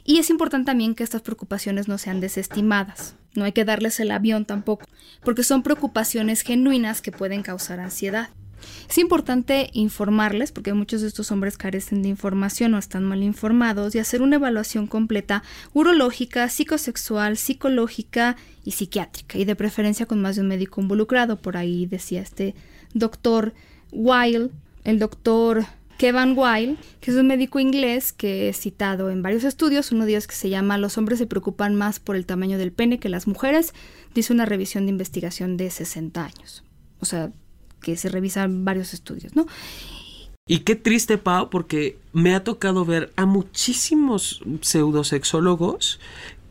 [0.03, 3.15] y es importante también que estas preocupaciones no sean desestimadas.
[3.35, 4.85] No hay que darles el avión tampoco,
[5.23, 8.29] porque son preocupaciones genuinas que pueden causar ansiedad.
[8.89, 13.95] Es importante informarles, porque muchos de estos hombres carecen de información o están mal informados,
[13.95, 20.35] y hacer una evaluación completa urológica, psicosexual, psicológica y psiquiátrica, y de preferencia con más
[20.35, 21.37] de un médico involucrado.
[21.37, 22.55] Por ahí decía este
[22.93, 23.53] doctor
[23.91, 24.51] Weil,
[24.83, 25.65] el doctor
[25.97, 30.11] Kevin Weil, que es un médico inglés que he citado en varios estudios, uno de
[30.11, 33.09] ellos que se llama Los hombres se preocupan más por el tamaño del pene que
[33.09, 33.73] las mujeres,
[34.13, 36.63] dice una revisión de investigación de 60 años.
[36.99, 37.31] O sea,
[37.81, 39.45] que se revisan varios estudios, ¿no?
[40.45, 46.01] Y qué triste, Pau, porque me ha tocado ver a muchísimos pseudosexólogos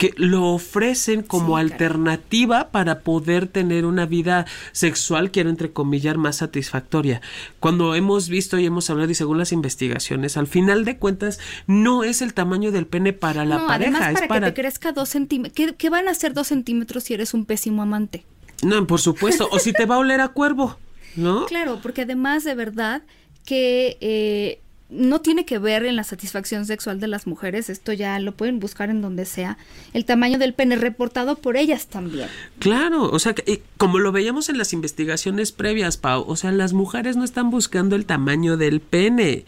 [0.02, 7.20] que lo ofrecen como alternativa para poder tener una vida sexual, quiero entrecomillar, más satisfactoria.
[7.60, 11.38] Cuando hemos visto y hemos hablado y según las investigaciones, al final de cuentas
[11.68, 14.06] no es el tamaño del pene para la pareja.
[14.06, 15.76] Además, para, que te crezca dos centímetros.
[15.78, 18.24] ¿Qué, van a hacer dos centímetros si eres un pésimo amante?
[18.60, 19.48] No, por supuesto.
[19.52, 20.78] o si te va a oler a cuervo,
[21.14, 21.46] ¿no?
[21.52, 23.02] Claro, porque además de verdad
[23.44, 23.98] que...
[24.00, 24.58] Eh,
[24.92, 28.60] no tiene que ver en la satisfacción sexual de las mujeres, esto ya lo pueden
[28.60, 29.58] buscar en donde sea,
[29.92, 32.28] el tamaño del pene reportado por ellas también.
[32.58, 36.72] Claro, o sea, que, como lo veíamos en las investigaciones previas, Pau, o sea, las
[36.72, 39.44] mujeres no están buscando el tamaño del pene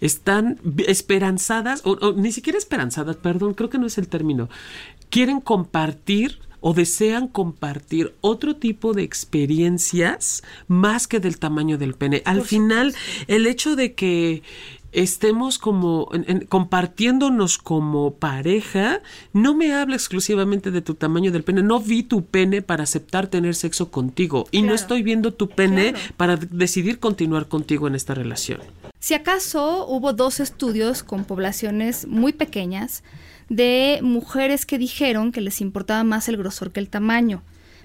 [0.00, 4.48] están esperanzadas, o, ni siquiera esperanzadas, perdón, creo que no es el término,
[5.10, 12.22] quieren compartir o desean compartir otro tipo de experiencias más que del tamaño del pene.
[12.24, 12.94] Al final,
[13.26, 14.42] el hecho de que
[14.96, 16.08] estemos como
[16.48, 19.02] compartiéndonos como pareja,
[19.34, 21.62] no me habla exclusivamente de tu tamaño del pene.
[21.62, 25.94] No vi tu pene para aceptar tener sexo contigo y no estoy viendo tu pene
[26.16, 28.60] para decidir continuar contigo en esta relación.
[28.98, 33.04] Si acaso hubo dos estudios con poblaciones muy pequeñas
[33.48, 37.42] de mujeres que dijeron que les importaba más el grosor que el tamaño.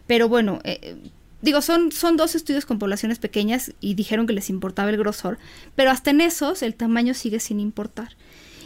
[0.08, 0.96] Pero bueno, eh,
[1.42, 5.38] digo, son, son dos estudios con poblaciones pequeñas y dijeron que les importaba el grosor,
[5.76, 8.16] pero hasta en esos el tamaño sigue sin importar.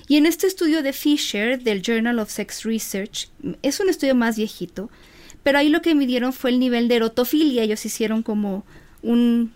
[0.07, 3.29] Y en este estudio de Fisher del Journal of Sex Research,
[3.63, 4.89] es un estudio más viejito,
[5.41, 7.63] pero ahí lo que midieron fue el nivel de erotofilia.
[7.63, 8.65] Ellos hicieron como
[9.01, 9.51] un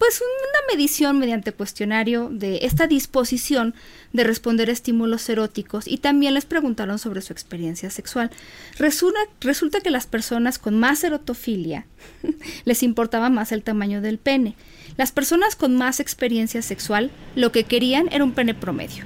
[0.00, 3.74] pues una medición mediante cuestionario de esta disposición
[4.14, 8.30] de responder a estímulos eróticos y también les preguntaron sobre su experiencia sexual.
[8.78, 11.84] Resulta, resulta que las personas con más erotofilia
[12.64, 14.56] les importaba más el tamaño del pene.
[14.96, 19.04] Las personas con más experiencia sexual lo que querían era un pene promedio.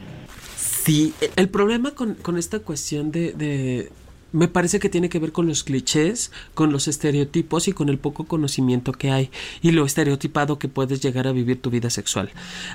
[0.57, 3.90] Sí, el problema con, esta cuestión de
[4.35, 7.99] me parece que tiene que ver con los clichés, con los estereotipos y con el
[7.99, 9.30] poco conocimiento que hay
[9.62, 12.30] y lo estereotipado que puedes llegar a vivir tu vida sexual.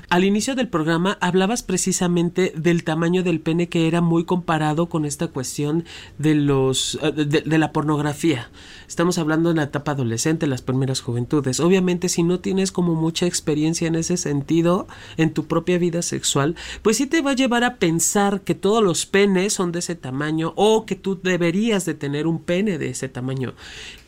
[0.08, 5.04] Al inicio del programa hablabas precisamente del tamaño del pene que era muy comparado con
[5.04, 5.84] esta cuestión
[6.16, 8.50] de los eh, de, la pornografía.
[8.90, 11.60] Estamos hablando en la etapa adolescente, las primeras juventudes.
[11.60, 16.56] Obviamente si no tienes como mucha experiencia en ese sentido en tu propia vida sexual,
[16.82, 19.94] pues sí te va a llevar a pensar que todos los penes son de ese
[19.94, 23.54] tamaño o que tú debes de tener un pene de ese tamaño,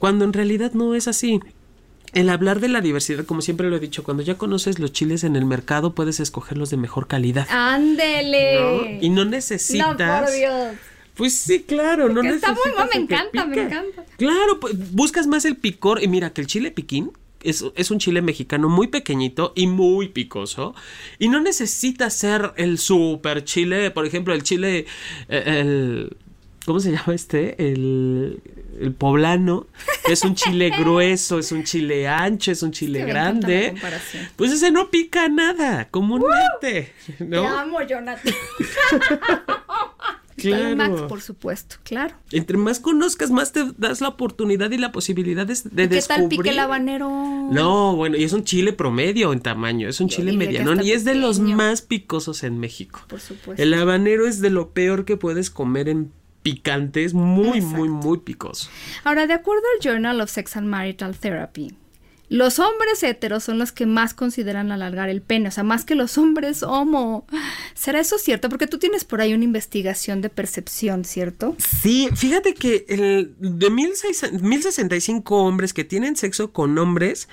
[0.01, 1.41] cuando en realidad no es así.
[2.13, 5.23] El hablar de la diversidad, como siempre lo he dicho, cuando ya conoces los chiles
[5.23, 7.47] en el mercado, puedes escogerlos de mejor calidad.
[7.51, 8.99] ¡Ándele!
[9.01, 9.99] Y no necesitas.
[9.99, 10.73] No, por Dios.
[11.15, 12.57] Pues sí, claro, no necesitas.
[12.57, 14.05] Está muy bueno, me encanta, me encanta.
[14.17, 16.03] Claro, pues, buscas más el picor.
[16.03, 20.09] Y mira que el chile piquín es, es, un chile mexicano muy pequeñito y muy
[20.09, 20.75] picoso.
[21.19, 24.87] Y no necesita ser el super chile, por ejemplo, el chile,
[25.29, 26.17] eh, el,
[26.65, 27.57] ¿Cómo se llama este?
[27.59, 28.41] El,
[28.81, 29.67] el poblano.
[30.09, 33.75] Es un chile grueso, es un chile ancho, es un chile grande.
[34.37, 36.93] Pues ese no pica nada, comúnmente.
[37.19, 37.43] ¿no?
[37.43, 38.33] Te amo, Jonathan.
[40.37, 40.77] Claro.
[40.77, 42.15] Max, por supuesto, claro.
[42.31, 46.29] Entre más conozcas, más te das la oportunidad y la posibilidad de, de ¿Qué tal
[46.29, 47.09] pique el habanero?
[47.51, 51.05] No, bueno, y es un chile promedio en tamaño, es un chile mediano y es
[51.05, 53.03] de los más picosos en México.
[53.09, 53.63] Por supuesto.
[53.63, 56.13] El habanero es de lo peor que puedes comer en
[56.43, 58.71] picantes, muy, muy, muy picos.
[59.05, 61.75] Ahora, de acuerdo al Journal of Sex and Marital Therapy,
[62.33, 65.95] los hombres heteros son los que más consideran alargar el pene, o sea, más que
[65.95, 67.27] los hombres homo.
[67.75, 68.49] ¿Será eso cierto?
[68.49, 71.55] Porque tú tienes por ahí una investigación de percepción, ¿cierto?
[71.59, 77.29] Sí, fíjate que el, de 1065 hombres que tienen sexo con hombres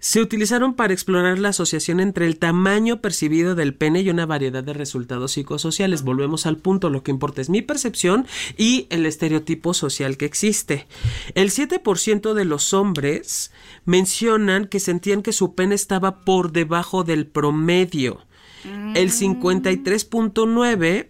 [0.00, 4.62] se utilizaron para explorar la asociación entre el tamaño percibido del pene y una variedad
[4.62, 6.02] de resultados psicosociales.
[6.02, 8.26] Volvemos al punto, lo que importa es mi percepción
[8.58, 10.86] y el estereotipo social que existe.
[11.34, 13.50] El 7% de los hombres
[14.42, 18.20] mencionan que sentían que su pene estaba por debajo del promedio.
[18.94, 21.08] El 53.9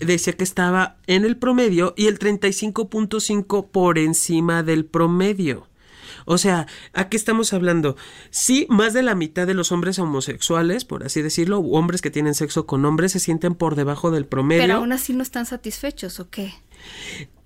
[0.00, 0.06] mm.
[0.06, 5.68] decía que estaba en el promedio y el 35.5 por encima del promedio.
[6.26, 7.96] O sea, ¿a qué estamos hablando?
[8.30, 12.34] Sí, más de la mitad de los hombres homosexuales, por así decirlo, hombres que tienen
[12.34, 14.62] sexo con hombres, se sienten por debajo del promedio.
[14.62, 16.54] Pero aún así no están satisfechos, ¿o qué?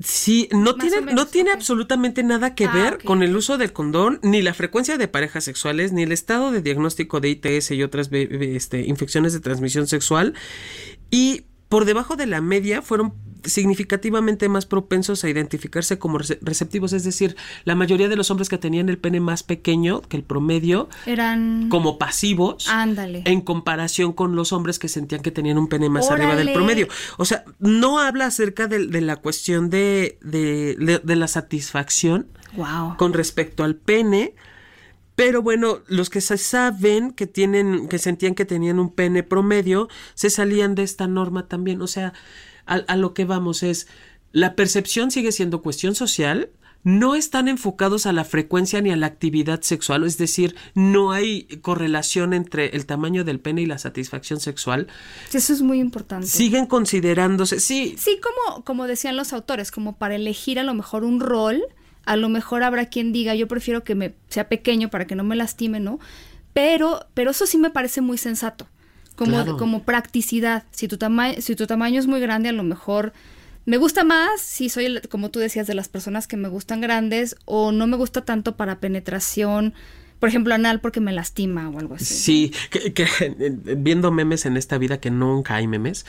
[0.01, 4.19] Sí, no tiene, no tiene absolutamente nada que ah, ver con el uso del condón,
[4.23, 8.11] ni la frecuencia de parejas sexuales, ni el estado de diagnóstico de ITS y otras
[8.13, 10.35] este, infecciones de transmisión sexual.
[11.11, 17.03] Y por debajo de la media fueron significativamente más propensos a identificarse como receptivos, es
[17.03, 20.89] decir, la mayoría de los hombres que tenían el pene más pequeño que el promedio
[21.05, 23.25] eran como pasivos Ándale.
[23.27, 26.87] en comparación con los hombres que sentían que tenían un pene más arriba del promedio.
[27.17, 32.29] O sea, no habla acerca de, la cuestión de, de, de, la satisfacción
[32.99, 34.37] con respecto al pene,
[35.17, 39.89] pero bueno, los que se saben que tienen, que sentían que tenían un pene promedio,
[40.15, 41.83] se salían de esta norma también.
[41.83, 42.15] O sea,
[42.67, 43.87] a, lo que vamos es,
[44.33, 46.51] la percepción sigue siendo cuestión social,
[46.83, 51.45] no están enfocados a la frecuencia ni a la actividad sexual, es decir, no hay
[51.63, 54.89] correlación entre el tamaño del pene y la satisfacción sexual.
[55.33, 56.27] Eso es muy importante.
[56.27, 57.95] Siguen considerándose, sí.
[57.99, 61.63] Sí, como, como decían los autores, como para elegir a lo mejor un rol,
[62.05, 65.25] a lo mejor habrá quien diga, yo prefiero que me sea pequeño para que no
[65.25, 65.99] me lastime, ¿no?
[66.53, 68.67] Pero, pero eso sí me parece muy sensato,
[69.17, 70.65] como, como practicidad.
[70.71, 70.99] Si tu,
[71.39, 73.13] si tu tamaño es muy grande, a lo mejor
[73.67, 77.37] me gusta más si soy, como tú decías, de las personas que me gustan grandes
[77.45, 79.75] o no me gusta tanto para penetración,
[80.19, 82.05] por ejemplo, anal porque me lastima o algo así.
[82.05, 83.07] Sí, que,
[83.77, 86.07] viendo memes en esta vida que nunca hay memes,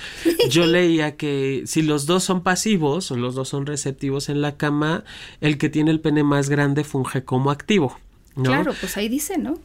[0.49, 4.57] yo leía que si los dos son pasivos o los dos son receptivos en la
[4.57, 5.03] cama,
[5.41, 7.97] el que tiene el pene más grande funge como activo.
[8.43, 9.57] Claro, pues ahí dice, ¿no?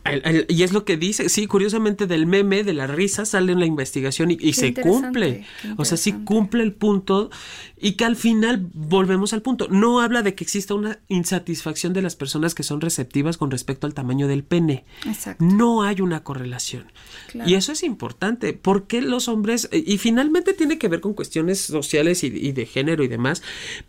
[0.48, 3.66] y es lo que dice, sí, curiosamente del meme, de la risa, sale en la
[3.66, 5.44] investigación y, se cumple.
[5.76, 7.30] O sea, sí cumple el punto
[7.80, 9.68] y que al final volvemos al punto.
[9.68, 13.86] No habla de que exista una insatisfacción de las personas que son receptivas con respecto
[13.86, 14.84] al tamaño del pene.
[15.06, 15.44] Exacto.
[15.44, 16.92] No hay una correlación.
[17.46, 18.52] Y eso es importante.
[18.52, 23.02] porque los hombres, y finalmente tiene que ver con cuestiones sociales y, y de género
[23.02, 23.42] y demás,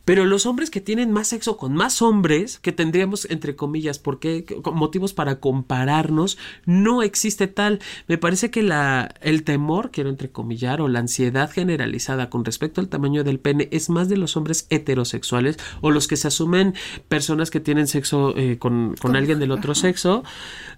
[0.06, 4.20] pero los hombres que tienen más sexo con más hombres, que tendríamos, entre comillas, ¿por
[4.20, 4.46] qué?
[4.74, 7.80] motivos para compararnos, no existe tal.
[8.08, 12.88] Me parece que la, el temor, quiero entrecomillar, o la ansiedad generalizada con respecto al
[12.88, 16.76] tamaño del pene es más de los hombres heterosexuales o los que se asumen
[17.08, 20.24] personas que tienen sexo eh, con, con, alguien del otro sexo.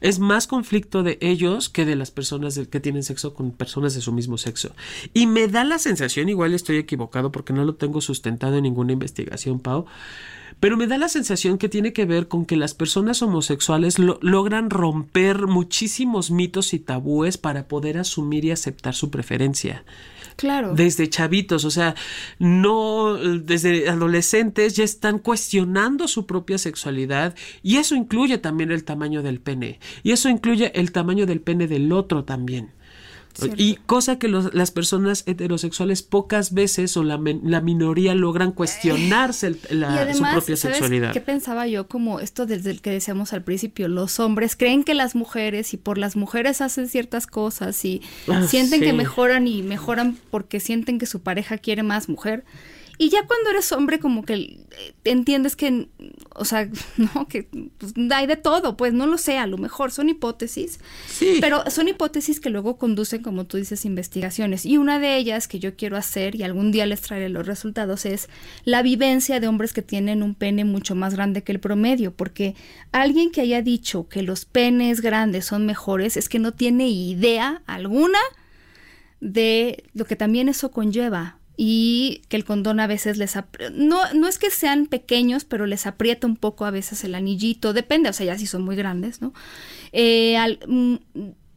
[0.02, 4.02] Es más conflicto de ellos que de las personas que tienen sexo con personas de
[4.02, 4.74] su mismo sexo.
[5.14, 8.94] Y me da la sensación, igual estoy equivocado porque no lo tengo sustentado en ninguna
[8.94, 9.86] investigación, Pau,
[10.64, 14.70] pero me da la sensación que tiene que ver con que las personas homosexuales logran
[14.70, 19.84] romper muchísimos mitos y tabúes para poder asumir y aceptar su preferencia.
[20.38, 20.74] Claro.
[20.74, 21.96] Desde chavitos, o sea,
[22.40, 29.22] no desde adolescentes ya están cuestionando su propia sexualidad y eso incluye también el tamaño
[29.22, 32.72] del pene y eso incluye el tamaño del pene del otro también.
[33.58, 40.14] Y cosa que las personas heterosexuales pocas veces o la, la minoría logran cuestionarse la,
[40.14, 41.14] su propia sexualidad.
[41.14, 41.88] ¿Qué pensaba yo?
[41.88, 45.78] Como esto desde el que decíamos al principio, los hombres creen que las mujeres y
[45.78, 51.00] por las mujeres hacen ciertas cosas y ah, sienten que mejoran y mejoran porque sienten
[51.00, 52.44] que su pareja quiere más mujer.
[52.98, 55.88] Y ya cuando eres hombre, como que eh, entiendes que,
[56.36, 59.92] o sea, no, que pues, hay de todo, pues no lo sé, a lo mejor
[59.92, 60.80] son hipótesis.
[61.08, 61.38] Sí.
[61.42, 64.66] Pero son hipótesis que luego conducen, como tú dices, investigaciones.
[64.66, 68.06] Y una de ellas que yo quiero hacer, y algún día les traeré los resultados,
[68.06, 68.30] es
[68.64, 72.14] la vivencia de hombres que tienen un pene mucho más grande que el promedio.
[72.14, 72.56] Porque
[72.92, 77.62] alguien que haya dicho que los penes grandes son mejores es que no tiene idea
[77.66, 78.20] alguna
[79.20, 83.36] de lo que también eso conlleva y que el condón a veces les
[83.74, 87.74] no no es que sean pequeños pero les aprieta un poco a veces el anillito
[87.74, 89.34] depende o sea ya si son muy grandes no
[89.92, 90.38] eh,
[90.68, 90.96] mm,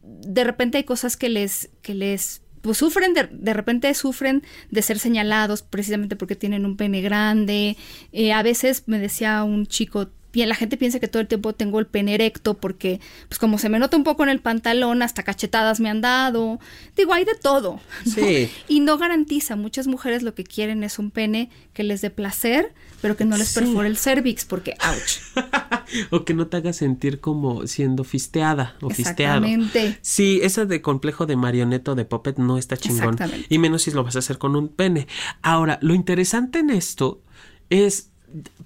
[0.03, 4.81] de repente hay cosas que les que les pues sufren de, de, repente sufren de
[4.81, 7.77] ser señalados precisamente porque tienen un pene grande.
[8.11, 10.09] Eh, a veces me decía un chico
[10.45, 13.69] la gente piensa que todo el tiempo tengo el pene erecto porque, pues como se
[13.69, 16.59] me nota un poco en el pantalón, hasta cachetadas me han dado.
[16.95, 17.79] Digo, hay de todo.
[18.05, 18.49] Sí.
[18.67, 19.55] Y no garantiza.
[19.55, 23.37] Muchas mujeres lo que quieren es un pene que les dé placer, pero que no
[23.37, 25.45] les perfore el cervix porque, ouch.
[26.11, 29.45] o que no te haga sentir como siendo fisteada o fisteado.
[30.01, 33.17] Sí, esa de complejo de marioneto de puppet no está chingón.
[33.49, 35.07] Y menos si lo vas a hacer con un pene.
[35.41, 37.21] Ahora, lo interesante en esto
[37.69, 38.11] es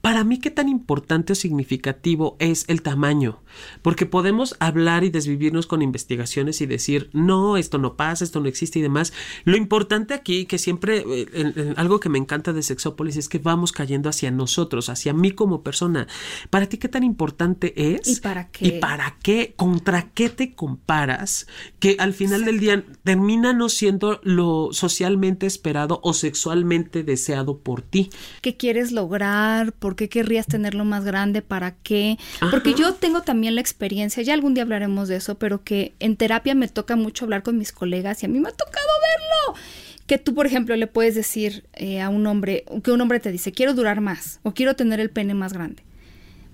[0.01, 3.41] para mí qué tan importante o significativo es el tamaño,
[3.81, 8.47] porque podemos hablar y desvivirnos con investigaciones y decir, no, esto no pasa, esto no
[8.47, 9.13] existe y demás.
[9.43, 13.71] Lo importante aquí, que siempre, eh, algo que me encanta de Sexópolis es que vamos
[13.71, 16.07] cayendo hacia nosotros, hacia mí como persona.
[16.49, 18.07] ¿Para ti qué tan importante es?
[18.07, 18.67] ¿Y para qué?
[18.67, 19.53] ¿Y para qué?
[19.55, 21.45] ¿Contra qué te comparas?
[21.79, 27.83] Que al final del día termina no siendo lo socialmente esperado o sexualmente deseado por
[27.83, 28.09] ti.
[28.41, 29.50] ¿Qué quieres lograr?
[29.79, 31.41] ¿Por qué querrías tenerlo más grande?
[31.41, 32.17] ¿Para qué?
[32.51, 36.15] Porque yo tengo también la experiencia, ya algún día hablaremos de eso, pero que en
[36.15, 39.59] terapia me toca mucho hablar con mis colegas y a mí me ha tocado verlo.
[40.07, 43.31] Que tú, por ejemplo, le puedes decir eh, a un hombre, que un hombre te
[43.31, 45.83] dice, quiero durar más o quiero tener el pene más grande.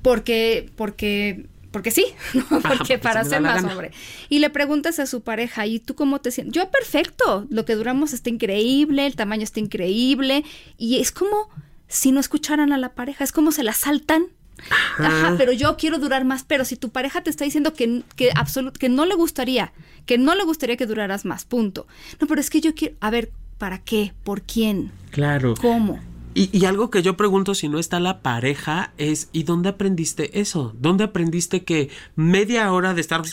[0.01, 2.05] Porque, porque porque sí,
[2.67, 3.91] porque para ser más hombre.
[4.29, 6.53] Y le preguntas a su pareja, ¿y tú cómo te sientes?
[6.55, 10.43] Yo perfecto, lo que duramos está increíble, el tamaño está increíble,
[10.77, 11.49] y es como
[11.87, 14.27] si no escucharan a la pareja, es como se la saltan.
[14.97, 15.35] Ajá.
[15.37, 18.31] pero yo quiero durar más, pero si tu pareja te está diciendo que, que,
[18.79, 19.71] que no le gustaría,
[20.07, 21.85] que no le gustaría que duraras más, punto.
[22.19, 23.29] No, pero es que yo quiero, a ver,
[23.59, 24.13] ¿para qué?
[24.23, 24.91] ¿Por quién?
[25.11, 25.53] Claro.
[25.61, 25.99] ¿Cómo?
[26.39, 30.71] Y, algo que yo pregunto si no está la pareja es, ¿y dónde aprendiste eso?
[30.77, 33.23] ¿Dónde aprendiste que media hora de estar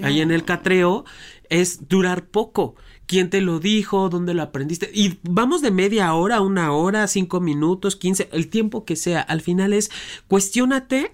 [0.00, 1.04] ahí en el catreo
[1.48, 2.76] es durar poco?
[3.06, 4.08] ¿Quién te lo dijo?
[4.08, 4.90] ¿Dónde lo aprendiste?
[4.92, 9.20] Y vamos de media hora, una hora, cinco minutos, quince, el tiempo que sea.
[9.20, 9.90] Al final es,
[10.26, 11.12] cuestiónate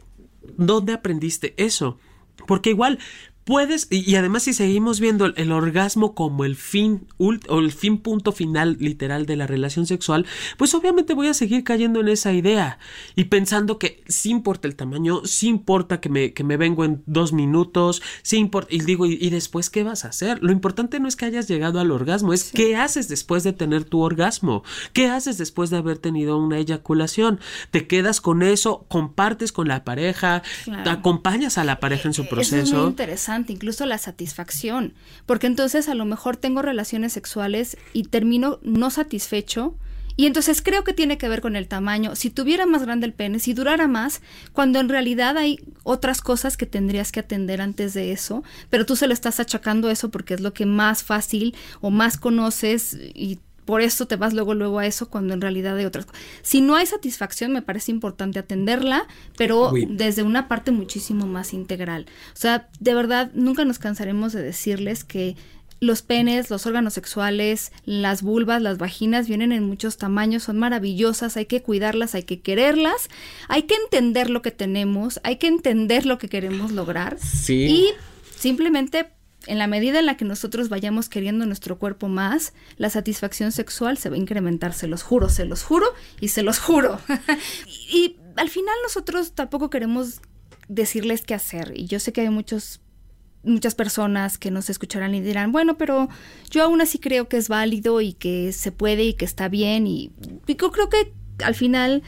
[0.57, 1.99] dónde aprendiste eso.
[2.47, 2.99] Porque igual
[3.45, 8.33] puedes, y, además si seguimos viendo el, orgasmo como el fin o el fin punto
[8.33, 10.27] final literal de la relación sexual,
[10.57, 12.79] pues obviamente voy a seguir cayendo en esa idea
[13.17, 17.03] y pensando que sí importa el tamaño, sí importa que me, que me vengo en
[17.07, 20.43] dos minutos, sí importa, y digo, ¿y, después qué vas a hacer?
[20.43, 23.85] Lo importante no es que hayas llegado al orgasmo, es qué haces después de tener
[23.85, 24.63] tu orgasmo,
[24.93, 29.85] qué haces después de haber tenido una eyaculación, te quedas con eso, compartes con la
[29.85, 30.43] pareja,
[30.85, 32.57] acompañas a la pareja en su proceso.
[32.57, 34.95] es muy interesante incluso la satisfacción,
[35.27, 39.75] porque entonces a lo mejor tengo relaciones sexuales y termino no satisfecho.
[40.17, 42.15] Y entonces creo que tiene que ver con el tamaño.
[42.15, 44.21] Si tuviera más grande el pene, si durara más,
[44.53, 48.97] cuando en realidad hay otras cosas que tendrías que atender antes de eso, pero tú
[48.97, 53.39] se lo estás achacando eso porque es lo que más fácil o más conoces y
[53.65, 56.23] por eso te vas luego luego a eso cuando en realidad hay otras cosas.
[56.43, 59.07] Si no hay satisfacción, me parece importante atenderla,
[59.37, 62.07] pero desde una parte muchísimo más integral.
[62.33, 65.37] O sea, de verdad, nunca nos cansaremos de decirles que
[65.81, 71.37] los penes, los órganos sexuales, las vulvas, las vaginas vienen en muchos tamaños, son maravillosas,
[71.37, 73.09] hay que cuidarlas, hay que quererlas,
[73.49, 77.17] hay que entender lo que tenemos, hay que entender lo que queremos lograr
[77.49, 77.89] y
[78.37, 79.11] simplemente
[79.47, 83.97] en la medida en la que nosotros vayamos queriendo nuestro cuerpo más, la satisfacción sexual
[83.97, 85.87] se va a incrementar, se los juro, se los juro
[86.21, 87.01] y se los juro.
[87.67, 90.21] y, al final nosotros tampoco queremos
[90.69, 92.81] decirles qué hacer y yo sé que hay muchos
[93.43, 96.09] muchas personas que nos escucharán y dirán, bueno, pero
[96.51, 99.87] yo aún así creo que es válido y que se puede y que está bien
[99.87, 100.13] y,
[100.47, 101.13] y yo creo que
[101.43, 102.03] al final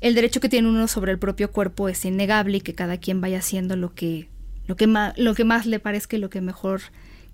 [0.00, 3.20] el derecho que tiene uno sobre el propio cuerpo es innegable y que cada quien
[3.20, 4.28] vaya haciendo lo que
[4.66, 6.82] lo que, más, lo que más le parezca y lo que mejor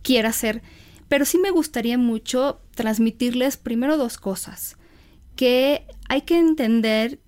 [0.02, 0.62] quiera hacer.
[1.08, 4.76] Pero sí me gustaría mucho transmitirles primero dos cosas.
[5.36, 7.18] Que hay que entender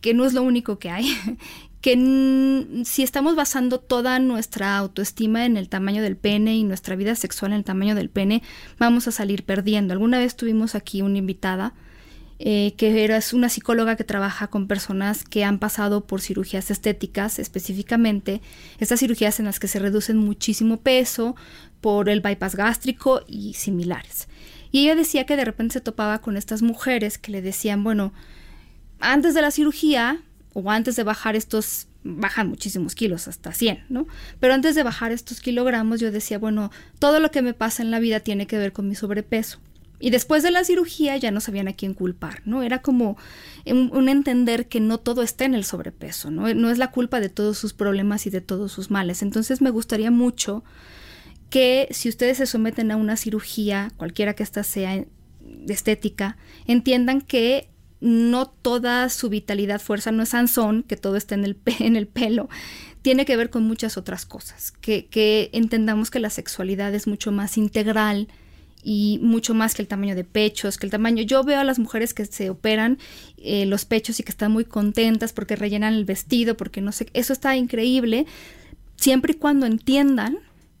[0.00, 1.12] que no es lo único que hay,
[1.80, 7.14] que si estamos basando toda nuestra autoestima en el tamaño del pene y nuestra vida
[7.14, 8.42] sexual en el tamaño del pene,
[8.78, 9.92] vamos a salir perdiendo.
[9.92, 11.74] Alguna vez tuvimos aquí una invitada
[12.40, 17.38] eh, que es una psicóloga que trabaja con personas que han pasado por cirugías estéticas
[17.38, 18.40] específicamente,
[18.78, 21.34] estas cirugías en las que se reducen muchísimo peso
[21.80, 24.28] por el bypass gástrico y similares.
[24.70, 28.12] Y ella decía que de repente se topaba con estas mujeres que le decían, bueno,
[29.00, 30.20] antes de la cirugía
[30.52, 34.06] o antes de bajar estos, bajan muchísimos kilos, hasta 100, ¿no?
[34.40, 37.90] Pero antes de bajar estos kilogramos yo decía, bueno, todo lo que me pasa en
[37.90, 39.58] la vida tiene que ver con mi sobrepeso.
[40.00, 42.62] Y después de la cirugía ya no sabían a quién culpar, ¿no?
[42.62, 43.16] Era como
[43.66, 46.52] un, entender que no todo está en el sobrepeso, ¿no?
[46.54, 49.22] No es la culpa de todos sus problemas y de todos sus males.
[49.22, 50.62] Entonces me gustaría mucho
[51.50, 55.04] que si ustedes se someten a una cirugía, cualquiera que ésta sea
[55.68, 56.36] estética,
[56.66, 57.68] entiendan que
[58.00, 62.06] no toda su vitalidad, fuerza no es Sansón, que todo está en el, en el
[62.06, 62.48] pelo,
[63.02, 67.32] tiene que ver con muchas otras cosas, que, que entendamos que la sexualidad es mucho
[67.32, 68.28] más integral,
[68.82, 71.22] y mucho más que el tamaño de pechos, que el tamaño.
[71.22, 72.98] Yo veo a las mujeres que se operan
[73.36, 77.08] eh, los pechos y que están muy contentas porque rellenan el vestido, porque no sé,
[77.12, 78.26] eso está increíble,
[78.96, 80.38] siempre y cuando entiendan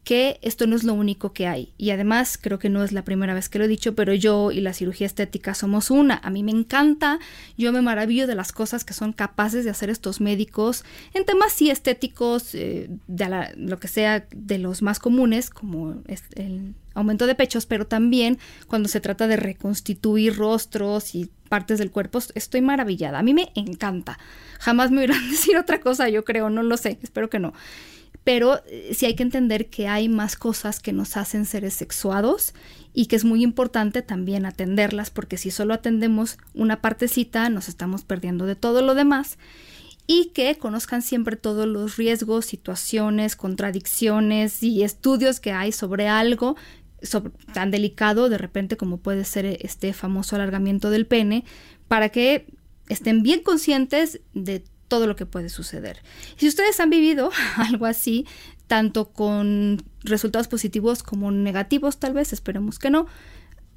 [0.08, 1.74] que esto no es lo único que hay.
[1.76, 4.50] Y además, creo que no es la primera vez que lo he dicho, pero yo
[4.50, 6.18] y la cirugía estética somos una.
[6.24, 7.18] A mí me encanta,
[7.58, 11.52] yo me maravillo de las cosas que son capaces de hacer estos médicos en temas
[11.52, 16.02] sí estéticos, eh, de lo que sea de los más comunes, como
[16.36, 21.90] el aumento de pechos, pero también cuando se trata de reconstituir rostros y partes del
[21.90, 23.18] cuerpo, estoy maravillada.
[23.18, 24.18] A mí me encanta.
[24.58, 27.52] Jamás me hubieran decir otra cosa, yo creo, no lo sé, espero que no
[28.28, 32.52] pero eh, sí hay que entender que hay más cosas que nos hacen seres sexuados
[32.92, 38.04] y que es muy importante también atenderlas porque si solo atendemos una partecita nos estamos
[38.04, 39.38] perdiendo de todo lo demás
[40.06, 46.54] y que conozcan siempre todos los riesgos, situaciones, contradicciones y estudios que hay sobre algo
[47.54, 51.44] tan delicado de repente como puede ser este famoso alargamiento del pene
[51.88, 52.44] para que
[52.90, 56.02] estén bien conscientes de todo lo que puede suceder.
[56.36, 58.26] Si ustedes han vivido algo así,
[58.66, 63.06] tanto con resultados positivos como negativos, tal vez, esperemos que no,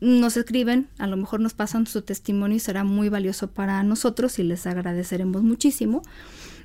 [0.02, 4.40] nos escriben, a lo mejor nos pasan su testimonio y será muy valioso para nosotros
[4.40, 6.02] y les agradeceremos muchísimo.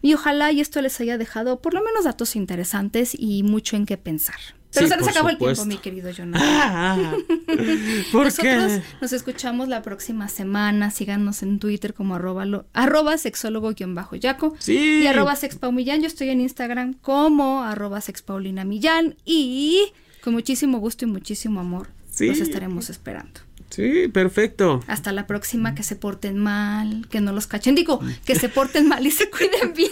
[0.00, 3.84] Y ojalá y esto les haya dejado por lo menos datos interesantes y mucho en
[3.84, 4.36] qué pensar.
[4.76, 6.42] Pero se nos acabó el tiempo, mi querido Jonathan.
[6.48, 7.14] Ah,
[8.12, 10.90] ¿por Nosotros nos escuchamos la próxima semana.
[10.90, 15.00] Síganos en Twitter como arroba, arroba sexólogo-yaco sí.
[15.02, 16.00] y arroba sexpaumillán.
[16.00, 21.88] Yo estoy en Instagram como arroba sexpaulinamillán y con muchísimo gusto y muchísimo amor
[22.24, 23.40] los estaremos esperando.
[23.70, 24.80] Sí, perfecto.
[24.86, 27.74] Hasta la próxima, que se porten mal, que no los cachen.
[27.74, 29.90] Digo, que se porten mal y se cuiden bien.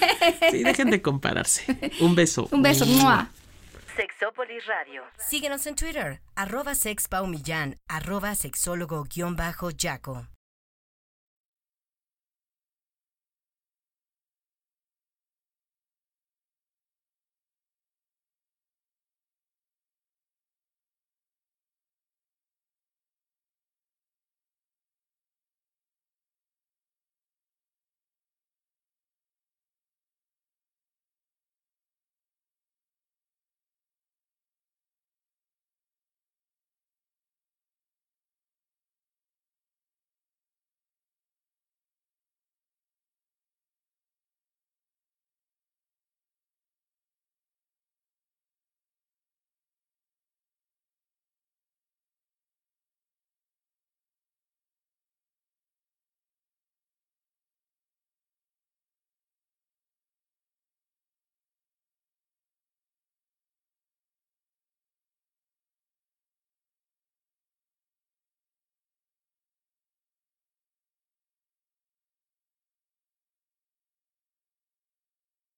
[0.50, 1.92] Sí, dejen de compararse.
[2.00, 2.48] Un beso.
[2.52, 2.86] Un beso.
[2.86, 3.30] ¡Mua!
[3.96, 5.02] Sexópolis Radio.
[5.18, 10.26] Síguenos en Twitter, arroba sexpaumillán, arroba sexólogo-yaco.